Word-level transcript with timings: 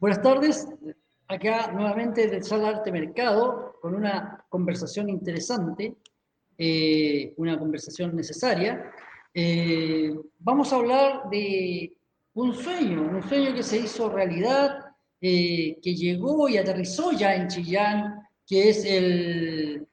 Buenas 0.00 0.22
tardes, 0.22 0.68
acá 1.26 1.72
nuevamente 1.72 2.28
desde 2.28 2.42
Sala 2.42 2.68
Arte 2.68 2.92
Mercado 2.92 3.76
con 3.82 3.96
una 3.96 4.44
conversación 4.48 5.08
interesante, 5.08 5.96
eh, 6.56 7.34
una 7.36 7.58
conversación 7.58 8.14
necesaria. 8.14 8.90
Eh, 9.34 10.16
vamos 10.38 10.72
a 10.72 10.76
hablar 10.76 11.28
de 11.30 11.92
un 12.34 12.54
sueño, 12.54 13.02
un 13.02 13.22
sueño 13.22 13.52
que 13.54 13.62
se 13.62 13.78
hizo 13.78 14.08
realidad, 14.08 14.78
eh, 15.20 15.78
que 15.82 15.94
llegó 15.94 16.48
y 16.48 16.56
aterrizó 16.56 17.12
ya 17.12 17.34
en 17.34 17.48
Chillán, 17.48 18.22
que 18.46 18.68
es 18.70 18.84
el 18.84 19.86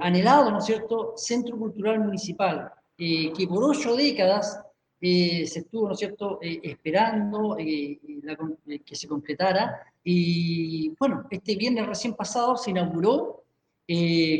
anhelado, 0.00 0.50
¿no 0.50 0.58
es 0.58 0.64
cierto?, 0.66 1.14
Centro 1.16 1.58
Cultural 1.58 2.00
Municipal, 2.00 2.70
que 2.96 3.46
por 3.48 3.64
ocho 3.64 3.96
décadas 3.96 4.62
se 5.00 5.60
estuvo, 5.60 5.86
¿no 5.88 5.94
es 5.94 5.98
cierto?, 5.98 6.38
esperando 6.42 7.56
que 7.56 8.94
se 8.94 9.08
concretara. 9.08 9.80
Y 10.04 10.94
bueno, 10.98 11.26
este 11.30 11.56
viernes 11.56 11.86
recién 11.86 12.14
pasado 12.14 12.56
se 12.56 12.70
inauguró 12.70 13.44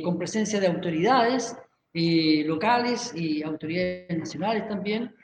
con 0.04 0.18
presencia 0.18 0.60
de 0.60 0.66
autoridades 0.66 1.56
locales 1.92 3.12
y 3.16 3.42
autoridades 3.42 4.18
nacionales 4.18 4.68
también 4.68 5.14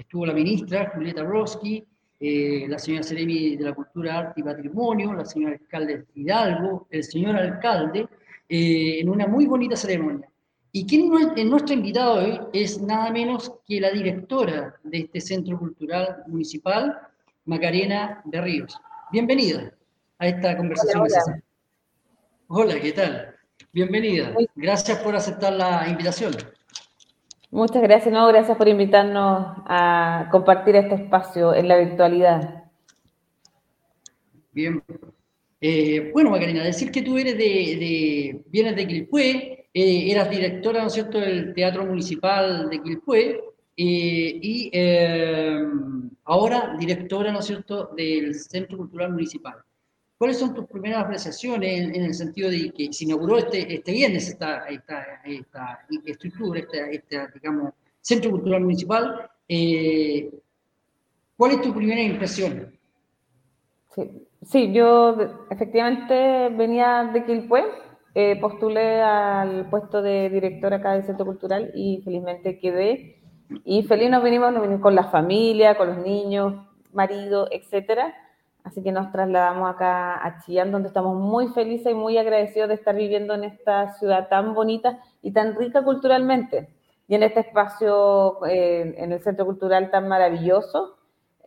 estuvo 0.00 0.26
la 0.26 0.32
ministra 0.32 0.90
Julieta 0.94 1.22
Broski, 1.22 1.84
eh, 2.18 2.66
la 2.68 2.78
señora 2.78 3.02
Seremi 3.02 3.56
de 3.56 3.64
la 3.64 3.74
Cultura, 3.74 4.18
Arte 4.18 4.40
y 4.40 4.44
Patrimonio, 4.44 5.12
la 5.12 5.24
señora 5.24 5.54
alcalde 5.54 6.06
Hidalgo, 6.14 6.86
el 6.90 7.04
señor 7.04 7.36
alcalde, 7.36 8.08
eh, 8.48 9.00
en 9.00 9.08
una 9.08 9.26
muy 9.26 9.46
bonita 9.46 9.76
ceremonia. 9.76 10.28
Y 10.72 10.86
quien 10.86 11.10
es 11.36 11.46
nuestro 11.46 11.74
invitado 11.74 12.20
hoy 12.20 12.40
es 12.52 12.80
nada 12.80 13.10
menos 13.10 13.52
que 13.66 13.80
la 13.80 13.90
directora 13.90 14.76
de 14.84 14.98
este 14.98 15.20
Centro 15.20 15.58
Cultural 15.58 16.22
Municipal, 16.28 16.96
Macarena 17.44 18.22
de 18.24 18.40
Ríos. 18.40 18.78
Bienvenida 19.10 19.72
a 20.18 20.28
esta 20.28 20.56
conversación. 20.56 21.02
Hola, 21.02 21.42
hola 22.46 22.80
¿qué 22.80 22.92
tal? 22.92 23.34
Bienvenida. 23.72 24.32
Gracias 24.54 24.98
por 24.98 25.16
aceptar 25.16 25.54
la 25.54 25.88
invitación. 25.88 26.34
Muchas 27.50 27.82
gracias, 27.82 28.14
no, 28.14 28.28
gracias 28.28 28.56
por 28.56 28.68
invitarnos 28.68 29.56
a 29.66 30.28
compartir 30.30 30.76
este 30.76 30.94
espacio 30.94 31.52
en 31.52 31.66
la 31.66 31.78
virtualidad. 31.78 32.62
Bien. 34.52 34.80
Eh, 35.60 36.10
bueno, 36.12 36.30
Macarena, 36.30 36.62
decir 36.62 36.92
que 36.92 37.02
tú 37.02 37.18
eres 37.18 37.36
de, 37.36 38.40
vienes 38.46 38.76
de 38.76 38.86
Quilpué, 38.86 39.59
eh, 39.72 40.10
eras 40.10 40.30
directora, 40.30 40.80
¿no 40.80 40.88
es 40.88 40.94
cierto?, 40.94 41.20
del 41.20 41.54
Teatro 41.54 41.86
Municipal 41.86 42.68
de 42.68 42.82
Quilpué, 42.82 43.40
eh, 43.76 44.38
y 44.42 44.70
ahora 46.24 46.76
directora, 46.78 47.32
¿no 47.32 47.40
es 47.40 47.46
cierto?, 47.46 47.90
del 47.96 48.34
Centro 48.34 48.78
Cultural 48.78 49.12
Municipal. 49.12 49.54
¿Cuáles 50.20 50.38
son 50.38 50.52
tus 50.52 50.66
primeras 50.66 51.04
apreciaciones 51.04 51.96
en, 51.96 52.04
el 52.04 52.12
sentido 52.12 52.50
de 52.50 52.70
que 52.72 52.92
se 52.92 53.04
inauguró 53.04 53.38
este, 53.38 53.74
este 53.74 53.90
viernes 53.90 54.28
esta, 54.28 54.66
esta, 54.68 55.22
esta 55.24 55.80
estructura, 56.04 56.60
este, 56.90 57.26
digamos, 57.32 57.72
Centro 58.02 58.30
Cultural 58.32 58.60
Municipal? 58.60 59.30
Eh, 59.48 60.30
¿Cuál 61.38 61.52
es 61.52 61.62
tu 61.62 61.72
primera 61.72 62.02
impresión? 62.02 62.70
Sí, 64.42 64.72
yo 64.74 65.16
efectivamente 65.50 66.50
venía 66.50 67.10
de 67.14 67.24
Quilpué, 67.24 67.64
eh, 68.14 68.38
postulé 68.40 69.00
al 69.02 69.68
puesto 69.70 70.02
de 70.02 70.30
directora 70.30 70.76
acá 70.76 70.92
del 70.92 71.04
Centro 71.04 71.26
Cultural 71.26 71.70
y 71.74 72.00
felizmente 72.04 72.58
quedé. 72.58 73.22
Y 73.64 73.82
feliz 73.84 74.10
nos 74.10 74.22
venimos, 74.22 74.52
nos 74.52 74.62
venimos 74.62 74.82
con 74.82 74.94
la 74.94 75.04
familia, 75.04 75.76
con 75.76 75.88
los 75.88 75.98
niños, 75.98 76.54
marido, 76.92 77.48
etcétera 77.50 78.14
Así 78.64 78.82
que 78.82 78.92
nos 78.92 79.10
trasladamos 79.10 79.70
acá 79.70 80.24
a 80.24 80.40
Chillán, 80.40 80.70
donde 80.70 80.88
estamos 80.88 81.16
muy 81.16 81.48
felices 81.48 81.92
y 81.92 81.94
muy 81.94 82.18
agradecidos 82.18 82.68
de 82.68 82.74
estar 82.74 82.94
viviendo 82.94 83.34
en 83.34 83.44
esta 83.44 83.92
ciudad 83.94 84.28
tan 84.28 84.54
bonita 84.54 85.00
y 85.22 85.32
tan 85.32 85.56
rica 85.56 85.82
culturalmente. 85.82 86.68
Y 87.08 87.14
en 87.14 87.22
este 87.22 87.40
espacio, 87.40 88.44
eh, 88.46 88.94
en 88.98 89.12
el 89.12 89.20
centro 89.20 89.46
cultural 89.46 89.90
tan 89.90 90.08
maravilloso, 90.08 90.96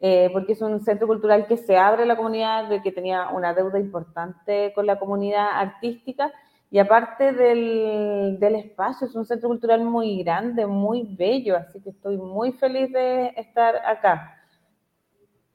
eh, 0.01 0.29
porque 0.33 0.53
es 0.53 0.61
un 0.61 0.81
centro 0.81 1.07
cultural 1.07 1.47
que 1.47 1.55
se 1.55 1.77
abre 1.77 2.03
a 2.03 2.05
la 2.05 2.17
comunidad, 2.17 2.81
que 2.81 2.91
tenía 2.91 3.29
una 3.29 3.53
deuda 3.53 3.79
importante 3.79 4.73
con 4.73 4.85
la 4.85 4.99
comunidad 4.99 5.47
artística. 5.53 6.33
Y 6.73 6.79
aparte 6.79 7.33
del, 7.33 8.37
del 8.39 8.55
espacio, 8.55 9.05
es 9.05 9.13
un 9.13 9.27
centro 9.27 9.47
cultural 9.47 9.83
muy 9.83 10.23
grande, 10.23 10.65
muy 10.65 11.15
bello, 11.15 11.55
así 11.55 11.79
que 11.79 11.91
estoy 11.91 12.17
muy 12.17 12.51
feliz 12.53 12.91
de 12.91 13.27
estar 13.37 13.75
acá 13.85 14.39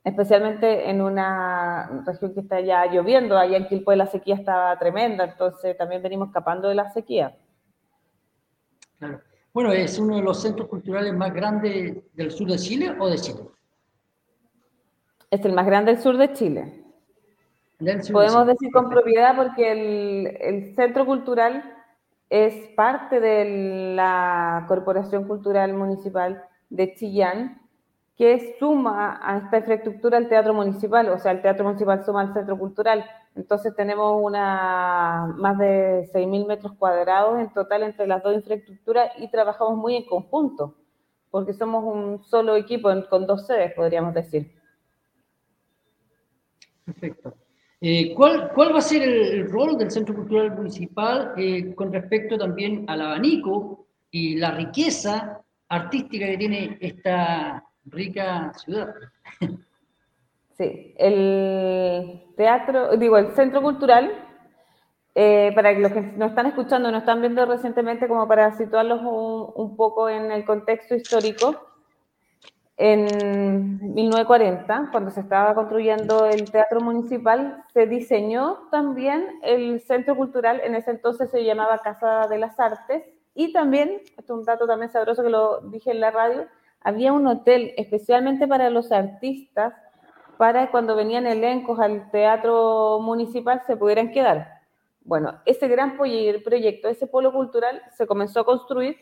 especialmente 0.05 0.89
en 0.89 1.03
una 1.03 2.05
región 2.07 2.33
que 2.33 2.41
está 2.41 2.61
ya 2.61 2.87
lloviendo, 2.87 3.37
allá 3.37 3.57
en 3.57 3.67
Quilpue 3.67 3.97
la 3.97 4.07
sequía 4.07 4.37
estaba 4.37 4.79
tremenda, 4.79 5.25
entonces 5.25 5.77
también 5.77 6.03
venimos 6.03 6.29
escapando 6.29 6.69
de 6.69 6.77
la 6.77 6.89
sequía. 6.93 7.37
Claro. 8.99 9.21
Bueno, 9.53 9.73
¿es 9.73 9.99
uno 9.99 10.17
de 10.17 10.23
los 10.23 10.41
centros 10.41 10.69
culturales 10.69 11.13
más 11.13 11.35
grandes 11.35 12.15
del 12.15 12.31
sur 12.31 12.49
de 12.49 12.57
Chile 12.57 12.95
o 12.99 13.09
de 13.09 13.19
Chile? 13.19 13.41
Es 15.31 15.45
el 15.45 15.53
más 15.53 15.67
grande 15.67 15.93
del 15.93 16.01
sur 16.01 16.17
de 16.17 16.33
Chile. 16.33 16.85
Podemos 18.13 18.47
decir 18.47 18.73
con 18.73 18.91
propiedad 18.91 19.37
porque 19.37 19.71
el, 19.71 20.37
el 20.41 20.75
centro 20.75 21.07
cultural 21.07 21.63
es 22.29 22.69
parte 22.75 23.21
de 23.21 23.95
la 23.95 24.65
Corporación 24.67 25.29
Cultural 25.29 25.73
Municipal 25.75 26.43
de 26.71 26.95
Chillán, 26.95 27.63
que 28.17 28.57
suma 28.59 29.21
a 29.23 29.39
esta 29.39 29.59
infraestructura 29.59 30.19
el 30.19 30.29
teatro 30.29 30.53
municipal, 30.53 31.09
o 31.09 31.19
sea, 31.21 31.31
el 31.31 31.41
teatro 31.41 31.65
municipal 31.65 32.05
suma 32.05 32.23
al 32.23 32.35
centro 32.35 32.59
cultural. 32.59 33.05
Entonces 33.37 33.75
tenemos 33.77 34.21
una, 34.21 35.33
más 35.37 35.57
de 35.57 36.11
6.000 36.13 36.47
metros 36.49 36.73
cuadrados 36.73 37.39
en 37.39 37.53
total 37.53 37.85
entre 37.85 38.09
las 38.09 38.23
dos 38.25 38.35
infraestructuras 38.35 39.13
y 39.19 39.31
trabajamos 39.31 39.77
muy 39.77 39.95
en 39.95 40.05
conjunto, 40.05 40.75
porque 41.31 41.53
somos 41.53 41.85
un 41.85 42.25
solo 42.25 42.57
equipo 42.57 42.91
con 43.09 43.25
dos 43.25 43.47
sedes, 43.47 43.73
podríamos 43.75 44.13
decir. 44.13 44.53
Perfecto. 46.85 47.35
Eh, 47.81 48.13
¿cuál, 48.15 48.51
¿cuál, 48.55 48.75
va 48.75 48.79
a 48.79 48.83
ser 48.83 49.03
el, 49.03 49.49
rol 49.51 49.79
del 49.79 49.91
Centro 49.91 50.15
Cultural 50.15 50.55
Municipal 50.57 51.33
eh, 51.37 51.75
con 51.75 51.93
respecto 51.93 52.37
también 52.37 52.85
al 52.89 53.03
abanico 53.03 53.87
y 54.11 54.37
la 54.37 54.51
riqueza 54.51 55.41
artística 55.69 56.27
que 56.27 56.39
tiene 56.39 56.79
esta, 56.81 57.63
rica 57.91 58.53
ciudad. 58.55 58.95
Sí, 60.57 60.93
el 60.99 62.21
teatro, 62.37 62.97
digo, 62.97 63.17
el 63.17 63.31
centro 63.37 63.63
cultural, 63.63 64.13
eh, 65.15 65.53
para 65.55 65.71
los 65.71 65.93
que 65.93 66.01
nos 66.01 66.31
están 66.31 66.47
escuchando, 66.47 66.91
nos 66.91 67.03
están 67.03 67.21
viendo 67.21 67.47
recientemente, 67.47 68.09
como 68.09 68.27
para 68.27 68.53
situarlos 68.57 69.01
un, 69.05 69.77
poco 69.77 70.09
en 70.09 70.33
el 70.33 70.45
contexto 70.45 70.97
histórico, 70.97 71.68
en 72.79 73.95
1940, 73.95 74.89
cuando 74.93 75.11
se 75.11 75.21
estaba 75.21 75.55
construyendo 75.55 76.27
el 76.27 76.51
teatro 76.51 76.81
municipal, 76.81 77.65
se 77.75 77.87
diseñó 77.87 78.69
también 78.71 79.41
el 79.43 79.81
centro 79.81 80.17
cultural, 80.17 80.61
en 80.65 80.75
ese 80.75 80.93
entonces 80.93 81.31
se 81.31 81.45
llamaba 81.45 81.79
Casa 81.79 82.29
de 82.29 82.39
las 82.39 82.59
Artes, 82.59 83.03
y 83.35 83.53
también, 83.53 84.01
esto 84.17 84.35
es 84.35 84.39
un 84.39 84.45
dato 84.45 84.67
también 84.67 84.91
sabroso 84.91 85.23
que 85.23 85.31
lo 85.31 85.61
dije 85.63 85.91
en 85.91 86.01
la 86.01 86.11
radio, 86.11 86.47
había 86.81 87.13
un 87.13 87.27
hotel 87.27 87.75
especialmente 87.77 88.47
para 88.47 88.71
los 88.71 88.93
artistas, 88.93 89.75
para 90.37 90.71
cuando 90.71 90.95
venían 90.95 91.27
elencos 91.27 91.81
al 91.81 92.11
teatro 92.11 93.01
municipal 93.01 93.61
se 93.67 93.77
pudieran 93.77 94.13
quedar. 94.13 94.59
Bueno, 95.05 95.41
ese 95.47 95.69
gran 95.69 95.97
proyecto, 95.97 96.89
ese 96.89 97.07
polo 97.07 97.33
cultural, 97.33 97.83
se 97.97 98.07
comenzó 98.07 98.41
a 98.41 98.45
construir 98.45 98.97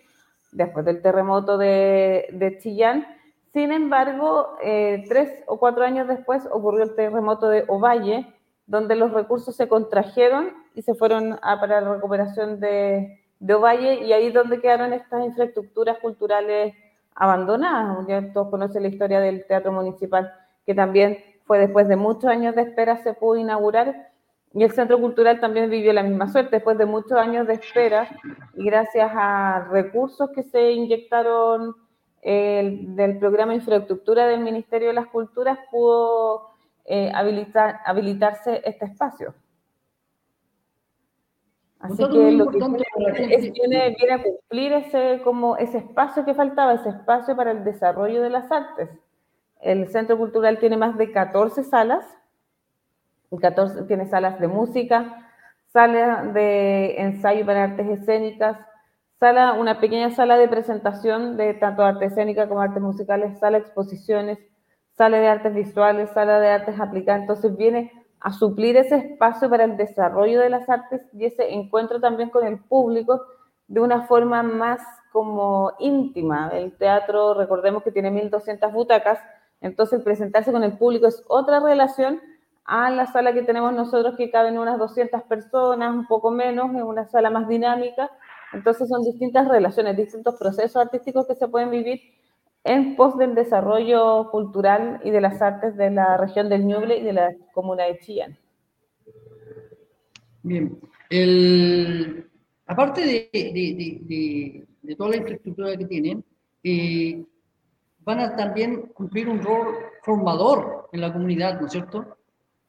después 0.53 0.84
del 0.84 1.03
terremoto 1.03 1.59
de, 1.59 2.59
Chillán. 2.62 3.06
Sin 3.56 3.72
embargo, 3.72 4.58
eh, 4.62 5.03
tres 5.08 5.42
o 5.47 5.58
cuatro 5.58 5.82
años 5.82 6.06
después 6.06 6.47
ocurrió 6.53 6.84
el 6.84 6.94
terremoto 6.94 7.48
de 7.48 7.64
Ovalle, 7.68 8.30
donde 8.66 8.97
los 8.97 9.14
recursos 9.14 9.56
se 9.56 9.66
contrajeron 9.66 10.53
y 10.74 10.82
se 10.82 10.94
fueron 10.94 11.38
para 11.41 11.80
la 11.80 11.94
recuperación 11.94 12.60
de, 12.60 13.18
de 13.41 13.54
Ovalle, 13.54 14.04
y 14.04 14.12
ahí 14.12 14.26
es 14.26 14.34
donde 14.34 14.60
quedaron 14.60 14.92
estas 14.92 15.24
infraestructuras 15.24 15.97
culturales 16.00 16.74
abandonadas. 17.14 18.06
Ya 18.06 18.30
todos 18.34 18.50
conocen 18.50 18.82
la 18.82 18.88
historia 18.88 19.20
del 19.20 19.47
Teatro 19.47 19.72
Municipal, 19.72 20.30
que 20.66 20.74
también 20.74 21.16
fue 21.47 21.59
después 21.59 21.88
de 21.88 21.97
muchos 21.97 22.26
años 22.26 22.54
de 22.54 22.60
espera 22.60 22.98
se 22.98 23.14
pudo 23.14 23.38
inaugurar. 23.38 24.10
Y 24.52 24.64
el 24.64 24.72
Centro 24.72 25.00
Cultural 25.00 25.41
también 25.41 25.70
vivió 25.70 25.94
la 25.94 26.02
misma 26.02 26.28
suerte, 26.28 26.56
después 26.56 26.76
de 26.76 26.84
muchos 26.84 27.12
años 27.12 27.47
de 27.47 27.54
espera, 27.54 28.06
y 28.54 28.66
gracias 28.66 29.10
a 29.14 29.66
recursos 29.70 30.28
que 30.34 30.42
se 30.42 30.72
inyectaron 30.72 31.74
del 32.32 33.18
programa 33.18 33.54
Infraestructura 33.54 34.26
del 34.26 34.40
Ministerio 34.40 34.88
de 34.88 34.94
las 34.94 35.06
Culturas, 35.06 35.58
pudo 35.70 36.50
eh, 36.84 37.12
habilitar, 37.14 37.80
habilitarse 37.84 38.62
este 38.64 38.86
espacio. 38.86 39.34
Así 41.78 42.02
que 42.08 42.32
lo 42.32 42.48
que 42.48 42.58
viene, 42.58 43.94
viene, 43.96 44.12
a 44.12 44.22
cumplir 44.22 44.72
ese, 44.72 45.20
como 45.22 45.56
ese 45.56 45.78
espacio 45.78 46.24
que 46.24 46.34
faltaba, 46.34 46.74
ese 46.74 46.88
espacio 46.88 47.36
para 47.36 47.52
el 47.52 47.62
desarrollo 47.62 48.22
de 48.22 48.30
las 48.30 48.50
artes. 48.50 48.90
El 49.60 49.88
Centro 49.88 50.18
Cultural 50.18 50.58
tiene 50.58 50.76
más 50.76 50.98
de 50.98 51.12
14 51.12 51.62
salas, 51.62 52.04
14, 53.40 53.84
tiene 53.84 54.06
salas 54.06 54.40
de 54.40 54.48
música, 54.48 55.30
sala 55.72 56.24
de 56.24 57.00
ensayo 57.00 57.46
para 57.46 57.64
artes 57.64 58.00
escénicas, 58.00 58.58
sala, 59.18 59.54
una 59.54 59.80
pequeña 59.80 60.10
sala 60.10 60.36
de 60.36 60.48
presentación 60.48 61.36
de 61.36 61.54
tanto 61.54 61.83
arte 61.83 62.07
escénica 62.07 62.48
como 62.48 62.60
artes 62.60 62.83
musicales, 62.83 63.39
sala 63.39 63.59
de 63.59 63.65
exposiciones, 63.65 64.39
sala 64.97 65.18
de 65.18 65.28
artes 65.28 65.54
visuales, 65.54 66.10
sala 66.10 66.41
de 66.41 66.48
artes 66.48 66.78
aplicadas. 66.80 67.22
Entonces 67.22 67.57
viene 67.57 67.92
a 68.21 68.33
suplir 68.33 68.77
ese 68.77 68.97
espacio 68.97 69.48
para 69.48 69.65
el 69.65 69.77
desarrollo 69.77 70.41
de 70.41 70.51
las 70.51 70.68
artes 70.68 71.03
y 71.13 71.24
ese 71.24 71.54
encuentro 71.54 72.01
también 72.01 72.30
con 72.30 72.47
el 72.47 72.59
público 72.59 73.22
de 73.68 73.80
una 73.80 74.03
forma 74.07 74.42
más 74.42 74.80
como 75.13 75.72
íntima. 75.78 76.51
El 76.53 76.77
teatro, 76.77 77.34
recordemos 77.34 77.83
que 77.83 77.92
tiene 77.92 78.10
1.200 78.10 78.72
butacas, 78.72 79.19
entonces 79.60 80.03
presentarse 80.03 80.53
con 80.53 80.62
el 80.62 80.77
público 80.77 81.07
es 81.07 81.24
otra 81.28 81.60
relación 81.60 82.21
a 82.65 82.91
la 82.91 83.07
sala 83.07 83.33
que 83.33 83.42
tenemos 83.42 83.72
nosotros 83.72 84.16
que 84.16 84.30
caben 84.30 84.59
unas 84.59 84.78
200 84.78 85.22
personas, 85.22 85.95
un 85.95 86.07
poco 86.07 86.30
menos, 86.30 86.71
en 86.71 86.83
una 86.83 87.07
sala 87.07 87.30
más 87.30 87.48
dinámica. 87.48 88.10
Entonces 88.53 88.89
son 88.89 89.03
distintas 89.03 89.48
relaciones, 89.48 89.97
distintos 89.97 90.37
procesos 90.37 90.77
artísticos 90.77 91.27
que 91.27 91.34
se 91.34 91.48
pueden 91.48 91.71
vivir 91.71 92.01
en 92.65 92.97
pos 92.97 93.16
del 93.16 93.34
desarrollo 93.34 94.31
cultural 94.31 95.01
y 95.04 95.10
de 95.10 95.21
las 95.21 95.41
artes 95.41 95.77
de 95.77 95.91
la 95.91 96.16
región 96.16 96.48
del 96.48 96.66
Ñuble 96.66 96.98
y 96.98 97.03
de 97.03 97.13
la 97.13 97.34
comuna 97.53 97.84
de 97.84 97.98
Chillán. 97.98 98.39
Bien, 100.43 100.78
aparte 102.66 103.28
de, 103.33 104.97
toda 104.97 105.10
la 105.10 105.16
infraestructura 105.16 105.77
que 105.77 105.87
tienen, 105.87 106.25
eh, 106.63 107.25
van 108.01 108.21
a 108.21 108.37
también 108.37 108.83
cumplir 108.95 109.28
un 109.28 109.43
rol 109.43 109.75
formador 110.03 110.89
en 110.93 111.01
la 111.01 111.13
comunidad, 111.13 111.60
¿no 111.60 111.66
es 111.66 111.72
cierto? 111.72 112.16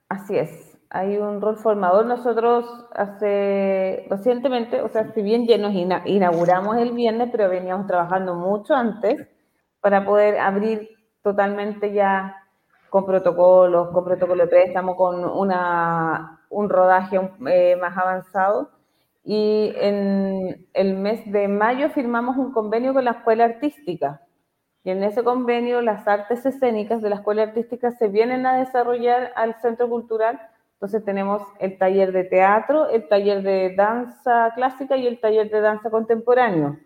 Así 0.10 0.36
es, 0.36 0.67
hay 0.90 1.18
un 1.18 1.42
rol 1.42 1.58
formador. 1.58 2.06
Nosotros 2.06 2.66
hace 2.94 4.06
recientemente, 4.10 4.82
o 4.82 4.90
sea, 4.90 5.12
si 5.14 5.22
bien 5.22 5.46
ya 5.46 5.58
nos 5.58 5.74
inauguramos 5.74 6.78
el 6.78 6.92
viernes, 6.94 7.30
pero 7.32 7.50
veníamos 7.50 7.88
trabajando 7.88 8.36
mucho 8.36 8.74
antes 8.74 9.28
para 9.82 10.06
poder 10.06 10.40
abrir 10.40 10.90
totalmente 11.22 11.94
ya 11.94 12.36
con 12.90 13.06
protocolos, 13.06 13.90
con 13.90 14.06
protocolo 14.06 14.44
de 14.44 14.50
préstamo, 14.50 14.96
con 14.96 15.26
una, 15.26 16.42
un 16.50 16.70
rodaje 16.70 17.20
eh, 17.48 17.76
más 17.76 17.98
avanzado. 17.98 18.72
Y 19.24 19.74
en 19.76 20.68
el 20.74 20.96
mes 20.96 21.30
de 21.32 21.50
mayo 21.50 21.90
firmamos 21.90 22.38
un 22.38 22.54
convenio 22.54 22.94
con 22.94 23.04
la 23.04 23.12
Escuela 23.12 23.44
Artística. 23.44 24.22
Y 24.86 24.92
en 24.92 25.04
ese 25.04 25.22
convenio 25.22 25.82
las 25.82 26.08
artes 26.08 26.46
escénicas 26.46 27.02
de 27.02 27.10
la 27.10 27.16
Escuela 27.18 27.44
Artística 27.44 27.92
se 27.92 28.08
vienen 28.08 28.46
a 28.46 28.58
desarrollar 28.58 29.34
al 29.36 29.56
Centro 29.56 29.90
Cultural. 29.90 30.40
Entonces 30.78 31.04
tenemos 31.04 31.42
el 31.60 31.80
taller 31.80 32.12
de 32.12 32.24
teatro, 32.24 32.88
el 32.90 33.08
taller 33.08 33.42
de 33.42 33.74
danza 33.76 34.52
clásica 34.54 34.96
y 34.96 35.08
el 35.08 35.20
taller 35.20 35.50
de 35.50 35.60
danza 35.60 35.90
contemporáneo. 35.90 36.78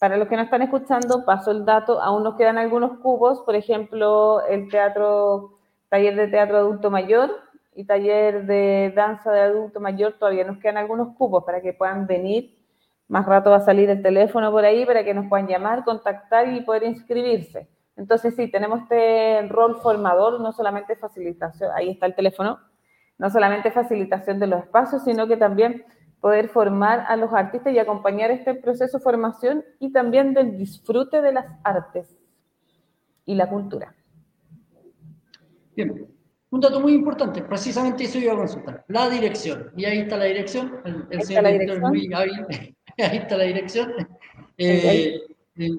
Para 0.00 0.16
los 0.16 0.26
que 0.26 0.36
no 0.36 0.42
están 0.42 0.62
escuchando, 0.62 1.22
paso 1.26 1.50
el 1.50 1.66
dato, 1.66 2.00
aún 2.00 2.22
nos 2.22 2.36
quedan 2.36 2.56
algunos 2.56 2.98
cubos, 3.00 3.42
por 3.42 3.54
ejemplo, 3.54 4.40
el 4.46 4.70
teatro, 4.70 5.58
taller 5.90 6.16
de 6.16 6.28
teatro 6.28 6.56
adulto 6.56 6.90
mayor 6.90 7.30
y 7.74 7.84
taller 7.84 8.46
de 8.46 8.90
danza 8.96 9.30
de 9.30 9.40
adulto 9.40 9.80
mayor, 9.80 10.14
todavía 10.18 10.44
nos 10.44 10.56
quedan 10.56 10.78
algunos 10.78 11.14
cubos 11.18 11.44
para 11.44 11.60
que 11.60 11.74
puedan 11.74 12.06
venir. 12.06 12.56
Más 13.06 13.26
rato 13.26 13.50
va 13.50 13.56
a 13.56 13.60
salir 13.60 13.90
el 13.90 14.02
teléfono 14.02 14.50
por 14.50 14.64
ahí 14.64 14.86
para 14.86 15.04
que 15.04 15.12
nos 15.12 15.28
puedan 15.28 15.46
llamar, 15.46 15.84
contactar 15.84 16.48
y 16.54 16.62
poder 16.62 16.84
inscribirse. 16.84 17.68
Entonces, 17.96 18.34
sí, 18.34 18.50
tenemos 18.50 18.80
este 18.80 19.46
rol 19.48 19.76
formador, 19.82 20.40
no 20.40 20.52
solamente 20.52 20.96
facilitación, 20.96 21.70
ahí 21.74 21.90
está 21.90 22.06
el 22.06 22.14
teléfono, 22.14 22.58
no 23.18 23.30
solamente 23.30 23.70
facilitación 23.70 24.38
de 24.38 24.46
los 24.46 24.64
espacios, 24.64 25.04
sino 25.04 25.26
que 25.26 25.36
también 25.36 25.84
poder 26.20 26.48
formar 26.48 27.04
a 27.08 27.16
los 27.16 27.32
artistas 27.32 27.72
y 27.72 27.78
acompañar 27.78 28.30
este 28.30 28.54
proceso 28.54 28.98
de 28.98 29.04
formación 29.04 29.64
y 29.78 29.92
también 29.92 30.34
del 30.34 30.56
disfrute 30.56 31.22
de 31.22 31.32
las 31.32 31.46
artes 31.62 32.16
y 33.24 33.34
la 33.34 33.48
cultura. 33.48 33.94
Bien, 35.74 36.06
un 36.50 36.60
dato 36.60 36.80
muy 36.80 36.94
importante, 36.94 37.42
precisamente 37.42 38.04
eso 38.04 38.18
iba 38.18 38.32
a 38.32 38.36
consultar, 38.36 38.84
la 38.88 39.08
dirección. 39.10 39.70
Y 39.76 39.84
ahí 39.84 39.98
está 39.98 40.16
la 40.16 40.24
dirección, 40.24 40.80
el, 41.10 41.22
señor 41.22 41.46
director 41.46 41.80
muy 41.80 42.12
hábil, 42.12 42.46
ahí 42.98 43.18
está 43.18 43.36
la 43.36 43.44
dirección. 43.44 43.92
Eh, 44.56 45.20
eh, 45.56 45.70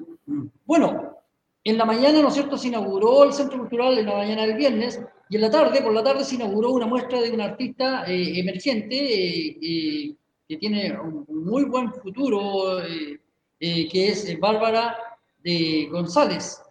bueno, 0.64 1.17
en 1.64 1.78
la 1.78 1.84
mañana, 1.84 2.22
¿no 2.22 2.28
es 2.28 2.34
cierto?, 2.34 2.56
se 2.56 2.68
inauguró 2.68 3.24
el 3.24 3.32
Centro 3.32 3.58
Cultural 3.58 3.98
en 3.98 4.06
la 4.06 4.16
mañana 4.16 4.42
del 4.42 4.56
viernes, 4.56 5.00
y 5.28 5.36
en 5.36 5.42
la 5.42 5.50
tarde, 5.50 5.82
por 5.82 5.92
la 5.92 6.02
tarde, 6.02 6.24
se 6.24 6.36
inauguró 6.36 6.70
una 6.70 6.86
muestra 6.86 7.20
de 7.20 7.30
un 7.30 7.40
artista 7.40 8.04
eh, 8.06 8.38
emergente 8.40 10.16
que 10.48 10.56
tiene 10.56 10.98
un 10.98 11.26
muy 11.28 11.64
buen 11.64 11.92
futuro, 11.92 12.82
eh, 12.82 13.20
eh, 13.60 13.88
que 13.88 14.08
es 14.08 14.26
eh, 14.28 14.38
Bárbara 14.40 14.96
de 15.42 15.88
González. 15.90 16.62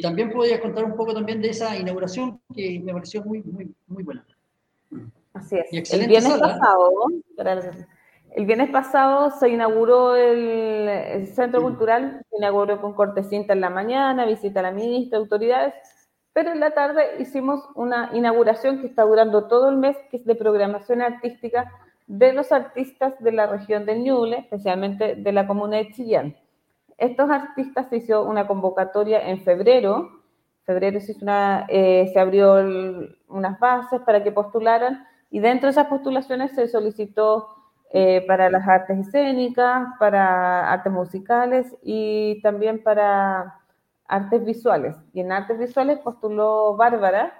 también 0.00 0.32
podrías 0.32 0.60
contar 0.60 0.84
un 0.84 0.96
poco 0.96 1.12
también 1.12 1.42
de 1.42 1.50
esa 1.50 1.76
inauguración 1.76 2.40
que 2.54 2.80
me 2.80 2.92
pareció 2.92 3.22
muy, 3.22 3.42
muy, 3.42 3.70
muy 3.86 4.02
buena. 4.02 4.26
Así 5.34 5.56
es. 5.72 5.92
el 5.92 6.08
viernes 6.08 6.32
pasado, 6.38 6.90
el 7.36 7.86
viernes 8.36 8.70
pasado 8.70 9.30
se 9.30 9.48
inauguró 9.48 10.14
el, 10.16 11.26
Centro 11.28 11.62
Cultural, 11.62 12.22
se 12.30 12.36
inauguró 12.36 12.80
con 12.80 12.94
cortesía 12.94 13.44
en 13.48 13.60
la 13.60 13.70
mañana, 13.70 14.26
visita 14.26 14.60
a 14.60 14.64
la 14.64 14.70
ministra, 14.72 15.18
autoridades, 15.18 15.74
pero 16.32 16.52
en 16.52 16.60
la 16.60 16.72
tarde 16.72 17.02
hicimos 17.18 17.68
una 17.74 18.10
inauguración 18.12 18.80
que 18.80 18.86
está 18.86 19.02
durando 19.02 19.48
todo 19.48 19.70
el 19.70 19.76
mes, 19.76 19.96
que 20.10 20.18
es 20.18 20.24
de 20.24 20.34
programación 20.34 21.02
artística 21.02 21.72
de 22.06 22.32
los 22.32 22.52
artistas 22.52 23.14
de 23.20 23.32
la 23.32 23.46
región 23.46 23.84
de 23.84 23.98
Ñuble, 23.98 24.38
especialmente 24.38 25.16
de 25.16 25.32
la 25.32 25.46
comuna 25.46 25.78
de 25.78 25.90
Chillán. 25.92 26.36
Estos 26.96 27.30
artistas 27.30 27.88
se 27.88 27.98
hizo 27.98 28.24
una 28.24 28.46
convocatoria 28.46 29.28
en 29.28 29.40
febrero, 29.42 30.22
febrero 30.64 31.00
se, 31.00 31.16
una, 31.20 31.66
eh, 31.68 32.08
se 32.12 32.18
abrió 32.18 32.56
unas 33.28 33.58
bases 33.58 34.00
para 34.02 34.22
que 34.22 34.32
postularan 34.32 35.06
y 35.30 35.40
dentro 35.40 35.66
de 35.66 35.72
esas 35.72 35.86
postulaciones 35.86 36.52
se 36.52 36.68
solicitó 36.68 37.57
eh, 37.90 38.24
para 38.26 38.50
las 38.50 38.68
artes 38.68 38.98
escénicas, 38.98 39.88
para 39.98 40.70
artes 40.70 40.92
musicales 40.92 41.74
y 41.82 42.40
también 42.42 42.82
para 42.82 43.60
artes 44.06 44.44
visuales. 44.44 44.96
Y 45.12 45.20
en 45.20 45.32
artes 45.32 45.58
visuales 45.58 45.98
postuló 46.00 46.76
Bárbara, 46.76 47.32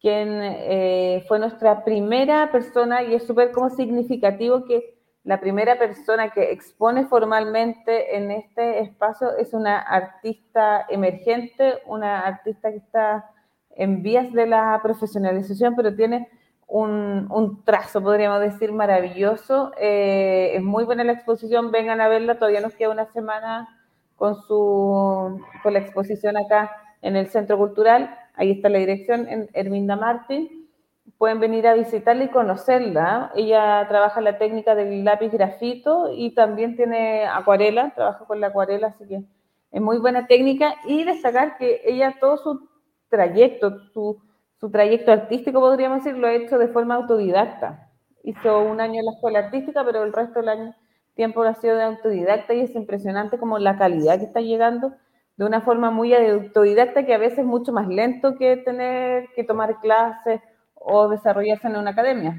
quien 0.00 0.40
eh, 0.42 1.24
fue 1.26 1.38
nuestra 1.38 1.84
primera 1.84 2.50
persona 2.52 3.02
y 3.02 3.14
es 3.14 3.26
súper 3.26 3.50
como 3.52 3.70
significativo 3.70 4.64
que 4.64 5.00
la 5.24 5.40
primera 5.40 5.78
persona 5.78 6.30
que 6.30 6.50
expone 6.50 7.06
formalmente 7.06 8.16
en 8.16 8.30
este 8.30 8.80
espacio 8.80 9.36
es 9.36 9.52
una 9.52 9.78
artista 9.78 10.86
emergente, 10.88 11.78
una 11.86 12.20
artista 12.20 12.70
que 12.70 12.78
está 12.78 13.30
en 13.76 14.02
vías 14.02 14.32
de 14.32 14.46
la 14.46 14.80
profesionalización, 14.82 15.76
pero 15.76 15.94
tiene 15.94 16.28
un, 16.70 17.26
un 17.30 17.64
trazo, 17.64 18.00
podríamos 18.00 18.40
decir, 18.40 18.72
maravilloso. 18.72 19.72
Eh, 19.78 20.52
es 20.54 20.62
muy 20.62 20.84
buena 20.84 21.04
la 21.04 21.12
exposición, 21.12 21.70
vengan 21.70 22.00
a 22.00 22.08
verla, 22.08 22.38
todavía 22.38 22.60
nos 22.60 22.74
queda 22.74 22.90
una 22.90 23.06
semana 23.06 23.68
con, 24.16 24.36
su, 24.42 25.40
con 25.62 25.72
la 25.72 25.80
exposición 25.80 26.36
acá 26.36 26.70
en 27.02 27.16
el 27.16 27.28
Centro 27.28 27.58
Cultural 27.58 28.16
Ahí 28.40 28.52
está 28.52 28.70
la 28.70 28.78
dirección 28.78 29.28
en 29.28 29.50
Herminda 29.52 29.96
Martín. 29.96 30.70
Pueden 31.18 31.40
venir 31.40 31.66
a 31.66 31.74
visitarla 31.74 32.24
y 32.24 32.28
conocerla. 32.28 33.30
Ella 33.34 33.84
trabaja 33.86 34.22
la 34.22 34.38
técnica 34.38 34.74
del 34.74 35.04
lápiz 35.04 35.30
grafito 35.30 36.10
y 36.10 36.30
también 36.34 36.74
tiene 36.74 37.26
acuarela, 37.26 37.92
trabaja 37.94 38.24
con 38.24 38.40
la 38.40 38.46
acuarela, 38.46 38.86
así 38.86 39.06
que 39.06 39.24
es 39.72 39.80
muy 39.82 39.98
buena 39.98 40.26
técnica. 40.26 40.74
Y 40.86 41.04
destacar 41.04 41.58
que 41.58 41.82
ella 41.84 42.16
todo 42.18 42.38
su 42.38 42.66
trayecto, 43.10 43.78
su, 43.92 44.22
su 44.60 44.70
trayecto 44.70 45.10
artístico, 45.10 45.58
podríamos 45.58 46.04
decir, 46.04 46.18
lo 46.18 46.26
ha 46.26 46.34
hecho 46.34 46.58
de 46.58 46.68
forma 46.68 46.96
autodidacta. 46.96 47.88
Hizo 48.22 48.60
un 48.60 48.80
año 48.80 49.00
en 49.00 49.06
la 49.06 49.12
escuela 49.12 49.38
artística, 49.38 49.82
pero 49.84 50.04
el 50.04 50.12
resto 50.12 50.40
del 50.40 50.50
año 50.50 50.74
tiempo 51.14 51.42
ha 51.42 51.54
sido 51.54 51.76
de 51.76 51.84
autodidacta 51.84 52.52
y 52.52 52.60
es 52.60 52.74
impresionante 52.74 53.38
como 53.38 53.58
la 53.58 53.78
calidad 53.78 54.18
que 54.18 54.26
está 54.26 54.40
llegando 54.40 54.92
de 55.36 55.46
una 55.46 55.62
forma 55.62 55.90
muy 55.90 56.14
autodidacta 56.14 57.06
que 57.06 57.14
a 57.14 57.18
veces 57.18 57.38
es 57.38 57.44
mucho 57.46 57.72
más 57.72 57.88
lento 57.88 58.36
que 58.36 58.58
tener 58.58 59.30
que 59.34 59.44
tomar 59.44 59.80
clases 59.80 60.40
o 60.74 61.08
desarrollarse 61.08 61.66
en 61.66 61.76
una 61.76 61.90
academia. 61.92 62.36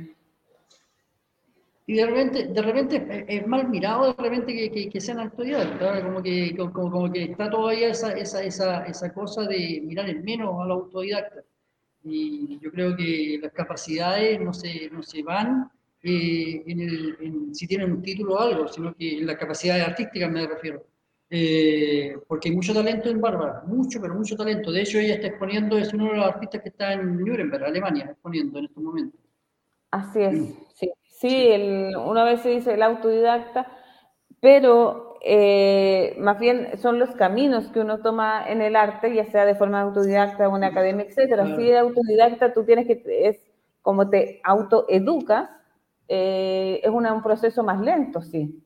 Y 1.88 1.96
de 1.96 2.06
repente, 2.06 2.46
de 2.46 2.62
repente 2.62 3.26
es 3.28 3.48
mal 3.48 3.68
mirado 3.68 4.14
de 4.14 4.24
repente 4.24 4.70
que, 4.72 4.90
que, 4.90 5.02
sean 5.02 5.20
autodidactas, 5.20 6.04
como 6.04 6.22
que, 6.22 6.56
como, 6.56 7.12
que 7.12 7.24
está 7.24 7.50
todavía 7.50 7.90
esa, 7.90 8.12
esa, 8.14 8.44
esa, 8.44 8.86
esa 8.86 9.12
cosa 9.12 9.42
de 9.44 9.82
mirar 9.84 10.08
en 10.08 10.24
menos 10.24 10.62
a 10.62 10.66
los 10.66 10.84
autodidactas. 10.84 11.44
Y 12.04 12.60
yo 12.60 12.72
creo 12.72 12.96
que 12.96 13.40
las 13.42 13.52
capacidades 13.54 14.40
no 14.42 14.54
se, 14.54 14.90
no 14.90 15.04
se 15.04 15.22
van 15.24 15.70
eh, 16.02 16.64
en 16.66 16.80
el, 16.82 17.50
si 17.56 17.68
tienen 17.68 17.92
un 17.92 18.02
título 18.02 18.36
o 18.36 18.40
algo, 18.40 18.68
sino 18.68 18.96
que 18.96 19.20
en 19.20 19.28
las 19.28 19.38
capacidades 19.38 19.88
artísticas 19.88 20.32
me 20.32 20.48
refiero. 20.48 20.86
eh, 21.30 22.16
porque 22.28 22.50
hay 22.50 22.56
mucho 22.56 22.74
talento 22.74 23.10
en 23.10 23.22
Bárbara, 23.22 23.64
mucho, 23.66 24.02
pero 24.02 24.14
mucho 24.16 24.36
talento. 24.36 24.72
De 24.72 24.82
hecho, 24.82 25.00
ella 25.00 25.16
está 25.16 25.28
exponiendo, 25.28 25.78
es 25.78 25.94
uno 25.94 26.08
de 26.12 26.18
los 26.18 26.26
artistas 26.26 26.62
que 26.62 26.70
está 26.70 26.94
en 26.94 27.18
Nuremberg, 27.20 27.64
Alemania, 27.64 28.06
exponiendo 28.12 28.60
en 28.60 28.66
estos 28.66 28.84
momentos. 28.84 29.20
Así 29.92 30.20
es, 30.22 30.40
mm. 30.40 30.54
sí. 30.74 30.92
Sí, 31.04 31.50
una 31.98 32.24
vez 32.24 32.42
se 32.42 32.50
dice 32.50 32.74
el 32.74 32.82
autodidacta, 32.82 33.68
pero 34.40 35.11
eh, 35.24 36.16
más 36.18 36.40
bien 36.40 36.80
son 36.80 36.98
los 36.98 37.12
caminos 37.12 37.68
que 37.68 37.80
uno 37.80 38.00
toma 38.00 38.44
en 38.48 38.62
el 38.62 38.76
arte, 38.76 39.14
ya 39.14 39.26
sea 39.26 39.46
de 39.46 39.56
forma 39.56 39.82
autodidacta 39.82 40.50
o 40.50 40.58
en 40.58 40.64
academia, 40.64 41.06
etcétera. 41.06 41.46
Si 41.46 41.64
de 41.64 41.78
autodidacta 41.78 42.54
tú 42.54 42.64
tienes 42.64 42.88
que, 42.88 43.04
es 43.28 43.40
como 43.82 44.10
te 44.10 44.42
autoeducas, 44.44 45.50
eh, 46.08 46.82
es 46.84 46.90
un 46.90 47.22
proceso 47.22 47.64
más 47.64 47.80
lento, 47.80 48.22
sí. 48.22 48.64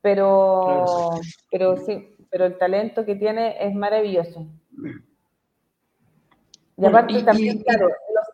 Pero, 0.00 1.20
pero 1.50 1.76
sí, 1.76 2.16
pero 2.30 2.46
el 2.46 2.56
talento 2.56 3.04
que 3.04 3.16
tiene 3.16 3.56
es 3.60 3.74
maravilloso. 3.74 4.46
Y 6.78 6.86
aparte 6.86 7.22
también, 7.22 7.58
claro, 7.58 7.88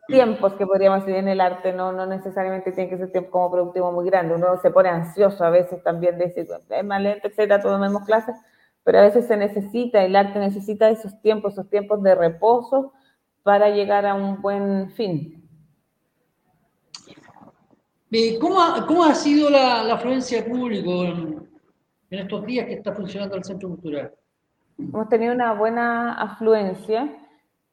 tiempos 0.07 0.53
que 0.53 0.65
podríamos 0.65 1.01
decir 1.01 1.15
en 1.15 1.27
el 1.27 1.41
arte 1.41 1.73
no, 1.73 1.91
no 1.91 2.05
necesariamente 2.05 2.71
tiene 2.71 2.89
que 2.89 2.97
ser 2.97 3.11
tiempo 3.11 3.31
como 3.31 3.51
productivo 3.51 3.91
muy 3.91 4.05
grande. 4.05 4.35
Uno 4.35 4.57
se 4.61 4.71
pone 4.71 4.89
ansioso 4.89 5.43
a 5.43 5.49
veces 5.49 5.83
también 5.83 6.17
de 6.17 6.27
decir, 6.27 6.47
es 6.69 6.85
más 6.85 7.01
lento, 7.01 7.27
etcétera, 7.27 7.61
todos 7.61 7.79
mismos 7.79 8.05
clases, 8.05 8.35
pero 8.83 8.99
a 8.99 9.01
veces 9.03 9.27
se 9.27 9.37
necesita, 9.37 10.03
el 10.03 10.15
arte 10.15 10.39
necesita 10.39 10.89
esos 10.89 11.21
tiempos, 11.21 11.53
esos 11.53 11.69
tiempos 11.69 12.01
de 12.01 12.15
reposo 12.15 12.93
para 13.43 13.69
llegar 13.69 14.05
a 14.05 14.15
un 14.15 14.41
buen 14.41 14.89
fin. 14.91 15.43
¿Cómo 18.39 18.61
ha, 18.61 18.85
cómo 18.87 19.03
ha 19.03 19.13
sido 19.13 19.49
la, 19.49 19.83
la 19.83 19.95
afluencia 19.95 20.41
de 20.41 20.49
público 20.49 21.03
en, 21.03 21.49
en 22.09 22.19
estos 22.19 22.45
días 22.45 22.65
que 22.65 22.75
está 22.75 22.93
funcionando 22.93 23.35
el 23.35 23.43
Centro 23.43 23.69
Cultural? 23.69 24.13
Hemos 24.77 25.09
tenido 25.09 25.33
una 25.33 25.53
buena 25.53 26.13
afluencia. 26.13 27.26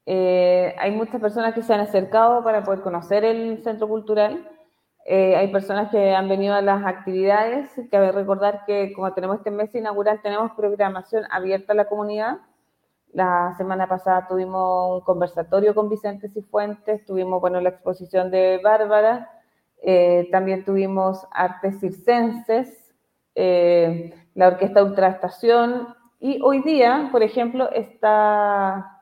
Eh, 0.07 0.75
hay 0.79 0.91
muchas 0.91 1.21
personas 1.21 1.55
que 1.55 1.63
se 1.63 1.73
han 1.73 1.81
acercado 1.81 2.45
para 2.45 2.63
poder 2.65 2.81
conocer 2.81 3.25
el 3.25 3.63
Centro 3.63 3.89
Cultural. 3.89 4.49
Eh, 5.07 5.37
hay 5.37 5.49
personas 5.53 5.91
que 5.91 6.15
han 6.15 6.29
venido 6.29 6.55
a 6.55 6.63
las 6.63 6.85
actividades. 6.85 7.71
Cabe 7.91 8.13
recordar 8.13 8.65
que 8.67 8.93
como 8.93 9.13
tenemos 9.13 9.39
este 9.39 9.51
mes 9.51 9.75
inaugural, 9.75 10.21
tenemos 10.23 10.53
programación 10.53 11.25
abierta 11.31 11.73
a 11.73 11.77
la 11.77 11.87
comunidad. 11.87 12.39
La 13.13 13.55
semana 13.57 13.87
pasada 13.89 14.27
tuvimos 14.27 14.99
un 14.99 15.01
conversatorio 15.03 15.75
con 15.75 15.89
Vicente 15.89 16.29
Cifuentes, 16.29 17.05
tuvimos 17.07 17.41
bueno, 17.41 17.61
la 17.61 17.69
exposición 17.69 18.31
de 18.31 18.61
Bárbara, 18.63 19.31
eh, 19.83 20.29
también 20.33 20.65
tuvimos 20.65 21.25
artes 21.31 21.79
circenses, 21.79 22.93
la 23.37 24.49
Orquesta 24.49 24.83
Ultraestación, 24.83 25.95
y 26.25 26.41
hoy 26.43 26.63
día, 26.63 27.11
por 27.13 27.23
ejemplo, 27.23 27.71
está, 27.71 28.94